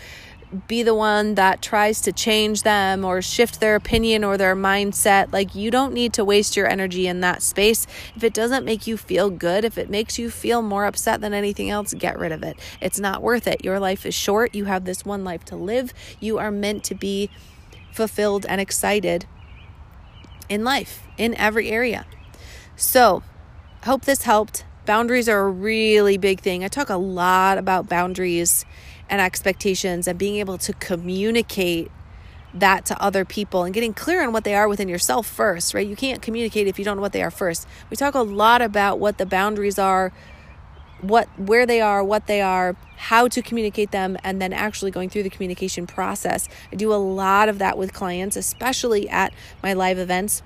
be 0.68 0.84
the 0.84 0.96
one 0.96 1.36
that 1.36 1.62
tries 1.62 2.02
to 2.02 2.12
change 2.12 2.64
them 2.64 3.06
or 3.06 3.22
shift 3.22 3.60
their 3.60 3.76
opinion 3.76 4.24
or 4.24 4.38
their 4.38 4.56
mindset. 4.56 5.32
Like, 5.32 5.56
you 5.56 5.72
don't 5.72 5.94
need 5.94 6.14
to 6.14 6.26
waste 6.26 6.58
your 6.58 6.68
energy 6.68 7.08
in 7.08 7.22
that 7.22 7.42
space. 7.42 7.88
If 8.16 8.24
it 8.24 8.34
doesn't 8.34 8.66
make 8.66 8.88
you 8.88 8.98
feel 8.98 9.30
good, 9.30 9.64
if 9.64 9.78
it 9.78 9.90
makes 9.90 10.20
you 10.20 10.30
feel 10.30 10.62
more 10.62 10.86
upset 10.86 11.22
than 11.22 11.34
anything 11.34 11.70
else, 11.70 11.94
get 11.94 12.20
rid 12.20 12.32
of 12.32 12.44
it. 12.44 12.58
It's 12.82 13.00
not 13.00 13.22
worth 13.22 13.48
it. 13.48 13.64
Your 13.64 13.80
life 13.80 14.06
is 14.06 14.14
short. 14.14 14.54
You 14.54 14.66
have 14.66 14.86
this 14.86 15.06
one 15.06 15.24
life 15.24 15.46
to 15.46 15.56
live. 15.56 15.94
You 16.20 16.38
are 16.38 16.52
meant 16.52 16.84
to 16.86 16.96
be 16.96 17.30
fulfilled 17.92 18.46
and 18.48 18.60
excited 18.60 19.26
in 20.50 20.64
life, 20.64 21.04
in 21.18 21.36
every 21.36 21.70
area. 21.70 22.06
So, 22.76 23.24
hope 23.84 24.06
this 24.06 24.24
helped. 24.24 24.66
Boundaries 24.86 25.30
are 25.30 25.42
a 25.42 25.50
really 25.50 26.18
big 26.18 26.42
thing. 26.42 26.64
I 26.64 26.68
talk 26.68 26.90
a 26.90 26.98
lot 26.98 27.58
about 27.58 27.88
boundaries 27.88 28.66
and 29.12 29.22
expectations 29.22 30.08
and 30.08 30.18
being 30.18 30.38
able 30.38 30.58
to 30.58 30.74
communicate 30.74 31.92
that 32.54 32.86
to 32.86 33.02
other 33.02 33.24
people 33.24 33.64
and 33.64 33.74
getting 33.74 33.94
clear 33.94 34.24
on 34.24 34.34
what 34.34 34.44
they 34.44 34.56
are 34.56 34.68
within 34.68 34.88
yourself 34.88 35.28
first, 35.28 35.74
right? 35.74 35.86
You 35.86 35.96
can't 35.96 36.22
communicate 36.22 36.68
if 36.68 36.80
you 36.80 36.86
don't 36.86 36.98
know 36.98 37.02
what 37.02 37.14
they 37.14 37.22
are 37.22 37.32
first. 37.32 37.68
We 37.90 37.98
talk 37.98 38.16
a 38.16 38.22
lot 38.22 38.62
about 38.62 39.00
what 39.00 39.18
the 39.18 39.26
boundaries 39.26 39.78
are, 39.78 40.12
what 41.02 41.28
where 41.38 41.66
they 41.66 41.82
are, 41.82 42.04
what 42.04 42.28
they 42.28 42.42
are, 42.42 42.76
how 42.96 43.28
to 43.28 43.42
communicate 43.42 43.92
them 43.92 44.18
and 44.24 44.42
then 44.42 44.54
actually 44.54 44.92
going 44.92 45.10
through 45.10 45.24
the 45.24 45.30
communication 45.30 45.88
process. 45.88 46.48
I 46.72 46.76
do 46.76 46.94
a 46.94 46.96
lot 46.96 47.50
of 47.50 47.60
that 47.60 47.78
with 47.78 47.94
clients, 47.94 48.38
especially 48.38 49.10
at 49.10 49.34
my 49.62 49.74
live 49.74 49.98
events. 49.98 50.42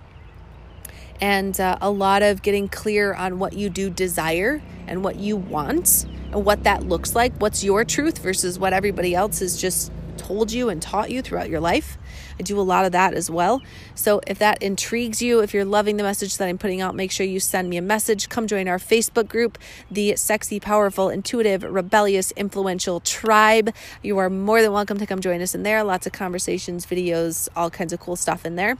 And 1.22 1.60
uh, 1.60 1.78
a 1.82 1.90
lot 1.90 2.24
of 2.24 2.42
getting 2.42 2.68
clear 2.68 3.14
on 3.14 3.40
what 3.40 3.54
you 3.54 3.70
do 3.70 3.90
desire 3.90 4.62
and 4.88 5.04
what 5.04 5.18
you 5.18 5.38
want 5.38 6.06
and 6.32 6.46
what 6.46 6.64
that 6.64 6.84
looks 6.84 7.16
like. 7.16 7.34
What's 7.38 7.64
your 7.64 7.86
truth 7.86 8.20
versus 8.20 8.60
what 8.60 8.74
everybody 8.74 9.16
else 9.16 9.40
has 9.40 9.60
just 9.60 9.92
told 10.18 10.52
you 10.52 10.70
and 10.70 10.82
taught 10.82 11.12
you 11.12 11.22
throughout 11.22 11.50
your 11.50 11.60
life. 11.60 11.98
I 12.40 12.44
do 12.44 12.60
a 12.60 12.62
lot 12.62 12.86
of 12.86 12.92
that 12.94 13.14
as 13.14 13.30
well. 13.30 13.62
So 13.94 14.22
if 14.28 14.40
that 14.40 14.62
intrigues 14.62 15.22
you, 15.22 15.42
if 15.42 15.54
you're 15.54 15.66
loving 15.66 15.98
the 15.98 16.04
message 16.04 16.38
that 16.38 16.48
I'm 16.48 16.58
putting 16.58 16.82
out, 16.82 16.96
make 16.96 17.12
sure 17.12 17.26
you 17.26 17.40
send 17.40 17.70
me 17.70 17.78
a 17.78 17.82
message. 17.82 18.30
Come 18.30 18.48
join 18.48 18.68
our 18.68 18.78
Facebook 18.78 19.28
group, 19.28 19.58
the 19.90 20.16
Sexy, 20.16 20.60
Powerful, 20.60 21.10
Intuitive, 21.10 21.64
Rebellious, 21.64 22.32
Influential 22.32 23.00
Tribe. 23.00 23.74
You 24.02 24.18
are 24.18 24.30
more 24.30 24.62
than 24.62 24.72
welcome 24.72 24.98
to 24.98 25.06
come 25.06 25.22
join 25.22 25.42
us 25.42 25.56
in 25.56 25.64
there. 25.64 25.84
Lots 25.84 26.08
of 26.08 26.14
conversations, 26.14 26.86
videos, 26.86 27.48
all 27.56 27.70
kinds 27.70 27.94
of 27.94 28.00
cool 28.00 28.16
stuff 28.16 28.46
in 28.46 28.56
there. 28.56 28.78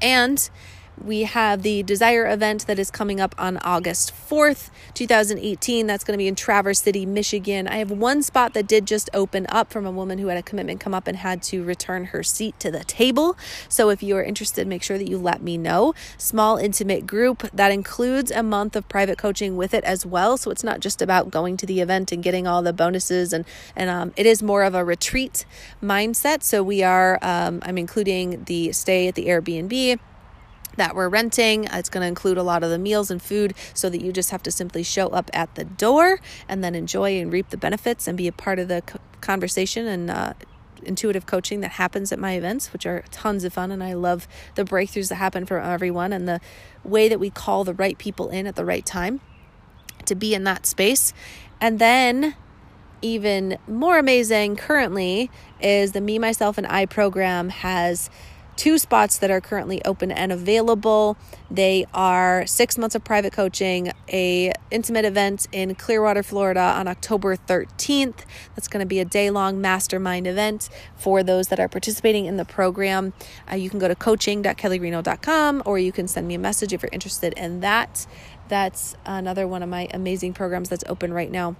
And 0.00 0.48
we 1.04 1.22
have 1.22 1.62
the 1.62 1.82
Desire 1.82 2.26
event 2.26 2.66
that 2.66 2.78
is 2.78 2.90
coming 2.90 3.20
up 3.20 3.34
on 3.38 3.58
August 3.58 4.12
4th, 4.12 4.70
2018. 4.94 5.86
That's 5.86 6.04
going 6.04 6.14
to 6.14 6.18
be 6.18 6.28
in 6.28 6.34
Traverse 6.34 6.80
City, 6.80 7.06
Michigan. 7.06 7.68
I 7.68 7.76
have 7.76 7.90
one 7.90 8.22
spot 8.22 8.54
that 8.54 8.66
did 8.66 8.86
just 8.86 9.10
open 9.14 9.46
up 9.48 9.72
from 9.72 9.86
a 9.86 9.90
woman 9.90 10.18
who 10.18 10.28
had 10.28 10.38
a 10.38 10.42
commitment 10.42 10.80
come 10.80 10.94
up 10.94 11.06
and 11.06 11.16
had 11.16 11.42
to 11.44 11.64
return 11.64 12.06
her 12.06 12.22
seat 12.22 12.58
to 12.60 12.70
the 12.70 12.84
table. 12.84 13.36
So 13.68 13.90
if 13.90 14.02
you 14.02 14.16
are 14.16 14.22
interested, 14.22 14.66
make 14.66 14.82
sure 14.82 14.98
that 14.98 15.08
you 15.08 15.18
let 15.18 15.42
me 15.42 15.56
know. 15.58 15.94
Small, 16.16 16.56
intimate 16.56 17.06
group 17.06 17.48
that 17.52 17.72
includes 17.72 18.30
a 18.30 18.42
month 18.42 18.76
of 18.76 18.88
private 18.88 19.18
coaching 19.18 19.56
with 19.56 19.74
it 19.74 19.84
as 19.84 20.04
well. 20.04 20.36
So 20.36 20.50
it's 20.50 20.64
not 20.64 20.80
just 20.80 21.02
about 21.02 21.30
going 21.30 21.56
to 21.58 21.66
the 21.66 21.80
event 21.80 22.12
and 22.12 22.22
getting 22.22 22.46
all 22.46 22.62
the 22.62 22.72
bonuses, 22.72 23.32
and 23.32 23.44
and 23.76 23.90
um, 23.90 24.12
it 24.16 24.26
is 24.26 24.42
more 24.42 24.62
of 24.64 24.74
a 24.74 24.84
retreat 24.84 25.44
mindset. 25.82 26.42
So 26.42 26.62
we 26.62 26.82
are, 26.82 27.18
um, 27.22 27.60
I'm 27.62 27.78
including 27.78 28.44
the 28.44 28.72
stay 28.72 29.08
at 29.08 29.14
the 29.14 29.26
Airbnb 29.26 29.98
that 30.78 30.94
we're 30.94 31.08
renting. 31.08 31.64
It's 31.64 31.88
going 31.88 32.02
to 32.02 32.08
include 32.08 32.38
a 32.38 32.42
lot 32.42 32.64
of 32.64 32.70
the 32.70 32.78
meals 32.78 33.10
and 33.10 33.20
food 33.22 33.54
so 33.74 33.88
that 33.90 34.00
you 34.00 34.12
just 34.12 34.30
have 34.30 34.42
to 34.44 34.50
simply 34.50 34.82
show 34.82 35.08
up 35.08 35.30
at 35.32 35.54
the 35.54 35.64
door 35.64 36.20
and 36.48 36.64
then 36.64 36.74
enjoy 36.74 37.20
and 37.20 37.32
reap 37.32 37.50
the 37.50 37.56
benefits 37.56 38.08
and 38.08 38.16
be 38.16 38.26
a 38.26 38.32
part 38.32 38.58
of 38.58 38.68
the 38.68 38.82
conversation 39.20 39.86
and 39.86 40.10
uh, 40.10 40.32
intuitive 40.82 41.26
coaching 41.26 41.60
that 41.60 41.72
happens 41.72 42.12
at 42.12 42.18
my 42.18 42.32
events, 42.32 42.72
which 42.72 42.86
are 42.86 43.04
tons 43.10 43.44
of 43.44 43.52
fun. 43.52 43.70
And 43.70 43.82
I 43.82 43.92
love 43.94 44.26
the 44.54 44.64
breakthroughs 44.64 45.08
that 45.08 45.16
happen 45.16 45.46
for 45.46 45.60
everyone 45.60 46.12
and 46.12 46.28
the 46.28 46.40
way 46.84 47.08
that 47.08 47.20
we 47.20 47.30
call 47.30 47.64
the 47.64 47.74
right 47.74 47.98
people 47.98 48.28
in 48.30 48.46
at 48.46 48.56
the 48.56 48.64
right 48.64 48.84
time 48.84 49.20
to 50.06 50.14
be 50.14 50.34
in 50.34 50.44
that 50.44 50.66
space. 50.66 51.12
And 51.60 51.78
then 51.78 52.34
even 53.02 53.58
more 53.66 53.98
amazing 53.98 54.56
currently 54.56 55.30
is 55.60 55.92
the 55.92 56.00
Me, 56.00 56.18
Myself, 56.18 56.58
and 56.58 56.66
I 56.66 56.86
program 56.86 57.48
has 57.50 58.10
two 58.58 58.76
spots 58.76 59.18
that 59.18 59.30
are 59.30 59.40
currently 59.40 59.82
open 59.84 60.10
and 60.10 60.32
available. 60.32 61.16
They 61.48 61.86
are 61.94 62.44
six 62.44 62.76
months 62.76 62.96
of 62.96 63.04
private 63.04 63.32
coaching, 63.32 63.92
a 64.12 64.52
intimate 64.72 65.04
event 65.04 65.46
in 65.52 65.76
Clearwater, 65.76 66.24
Florida 66.24 66.60
on 66.60 66.88
October 66.88 67.36
13th. 67.36 68.24
That's 68.56 68.66
going 68.66 68.80
to 68.80 68.86
be 68.86 68.98
a 68.98 69.04
day 69.04 69.30
long 69.30 69.60
mastermind 69.60 70.26
event 70.26 70.68
for 70.96 71.22
those 71.22 71.48
that 71.48 71.60
are 71.60 71.68
participating 71.68 72.26
in 72.26 72.36
the 72.36 72.44
program. 72.44 73.12
Uh, 73.50 73.54
you 73.54 73.70
can 73.70 73.78
go 73.78 73.86
to 73.86 73.94
coaching.kellyreno.com 73.94 75.62
or 75.64 75.78
you 75.78 75.92
can 75.92 76.08
send 76.08 76.26
me 76.26 76.34
a 76.34 76.38
message 76.38 76.72
if 76.72 76.82
you're 76.82 76.90
interested 76.92 77.32
in 77.34 77.60
that. 77.60 78.06
That's 78.48 78.96
another 79.06 79.46
one 79.46 79.62
of 79.62 79.68
my 79.68 79.88
amazing 79.94 80.34
programs 80.34 80.68
that's 80.68 80.84
open 80.88 81.12
right 81.12 81.30
now. 81.30 81.54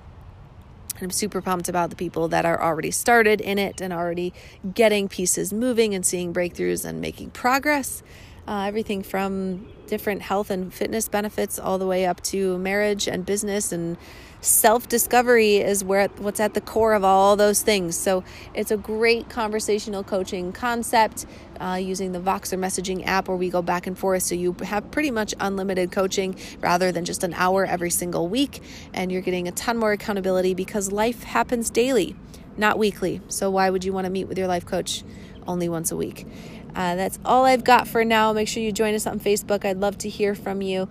And 0.98 1.04
I'm 1.04 1.10
super 1.10 1.40
pumped 1.40 1.68
about 1.68 1.90
the 1.90 1.96
people 1.96 2.26
that 2.28 2.44
are 2.44 2.60
already 2.60 2.90
started 2.90 3.40
in 3.40 3.58
it 3.58 3.80
and 3.80 3.92
already 3.92 4.32
getting 4.74 5.08
pieces 5.08 5.52
moving 5.52 5.94
and 5.94 6.04
seeing 6.04 6.34
breakthroughs 6.34 6.84
and 6.84 7.00
making 7.00 7.30
progress. 7.30 8.02
Uh, 8.48 8.64
everything 8.66 9.02
from 9.02 9.66
different 9.88 10.22
health 10.22 10.48
and 10.48 10.72
fitness 10.72 11.06
benefits 11.06 11.58
all 11.58 11.76
the 11.76 11.86
way 11.86 12.06
up 12.06 12.22
to 12.22 12.56
marriage 12.56 13.06
and 13.06 13.26
business 13.26 13.72
and 13.72 13.98
self 14.40 14.88
discovery 14.88 15.56
is 15.56 15.84
where 15.84 16.08
what's 16.16 16.40
at 16.40 16.54
the 16.54 16.60
core 16.62 16.94
of 16.94 17.04
all 17.04 17.36
those 17.36 17.60
things. 17.60 17.94
So 17.94 18.24
it's 18.54 18.70
a 18.70 18.78
great 18.78 19.28
conversational 19.28 20.02
coaching 20.02 20.52
concept 20.52 21.26
uh, 21.60 21.78
using 21.78 22.12
the 22.12 22.20
Voxer 22.20 22.58
messaging 22.58 23.06
app 23.06 23.28
where 23.28 23.36
we 23.36 23.50
go 23.50 23.60
back 23.60 23.86
and 23.86 23.98
forth. 23.98 24.22
So 24.22 24.34
you 24.34 24.56
have 24.64 24.90
pretty 24.90 25.10
much 25.10 25.34
unlimited 25.38 25.92
coaching 25.92 26.34
rather 26.60 26.90
than 26.90 27.04
just 27.04 27.22
an 27.24 27.34
hour 27.34 27.66
every 27.66 27.90
single 27.90 28.28
week. 28.28 28.62
And 28.94 29.12
you're 29.12 29.20
getting 29.20 29.46
a 29.46 29.52
ton 29.52 29.76
more 29.76 29.92
accountability 29.92 30.54
because 30.54 30.90
life 30.90 31.22
happens 31.22 31.68
daily, 31.68 32.16
not 32.56 32.78
weekly. 32.78 33.20
So 33.28 33.50
why 33.50 33.68
would 33.68 33.84
you 33.84 33.92
want 33.92 34.06
to 34.06 34.10
meet 34.10 34.26
with 34.26 34.38
your 34.38 34.48
life 34.48 34.64
coach 34.64 35.04
only 35.46 35.68
once 35.68 35.92
a 35.92 35.96
week? 35.96 36.26
Uh, 36.74 36.94
that's 36.94 37.18
all 37.24 37.44
I've 37.44 37.64
got 37.64 37.88
for 37.88 38.04
now. 38.04 38.32
Make 38.32 38.48
sure 38.48 38.62
you 38.62 38.72
join 38.72 38.94
us 38.94 39.06
on 39.06 39.20
Facebook. 39.20 39.64
I'd 39.64 39.78
love 39.78 39.98
to 39.98 40.08
hear 40.08 40.34
from 40.34 40.62
you. 40.62 40.88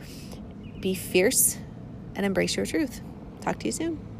Be 0.79 0.93
fierce 0.93 1.57
and 2.15 2.25
embrace 2.25 2.55
your 2.55 2.65
truth. 2.65 3.01
Talk 3.41 3.59
to 3.59 3.65
you 3.67 3.71
soon. 3.71 4.16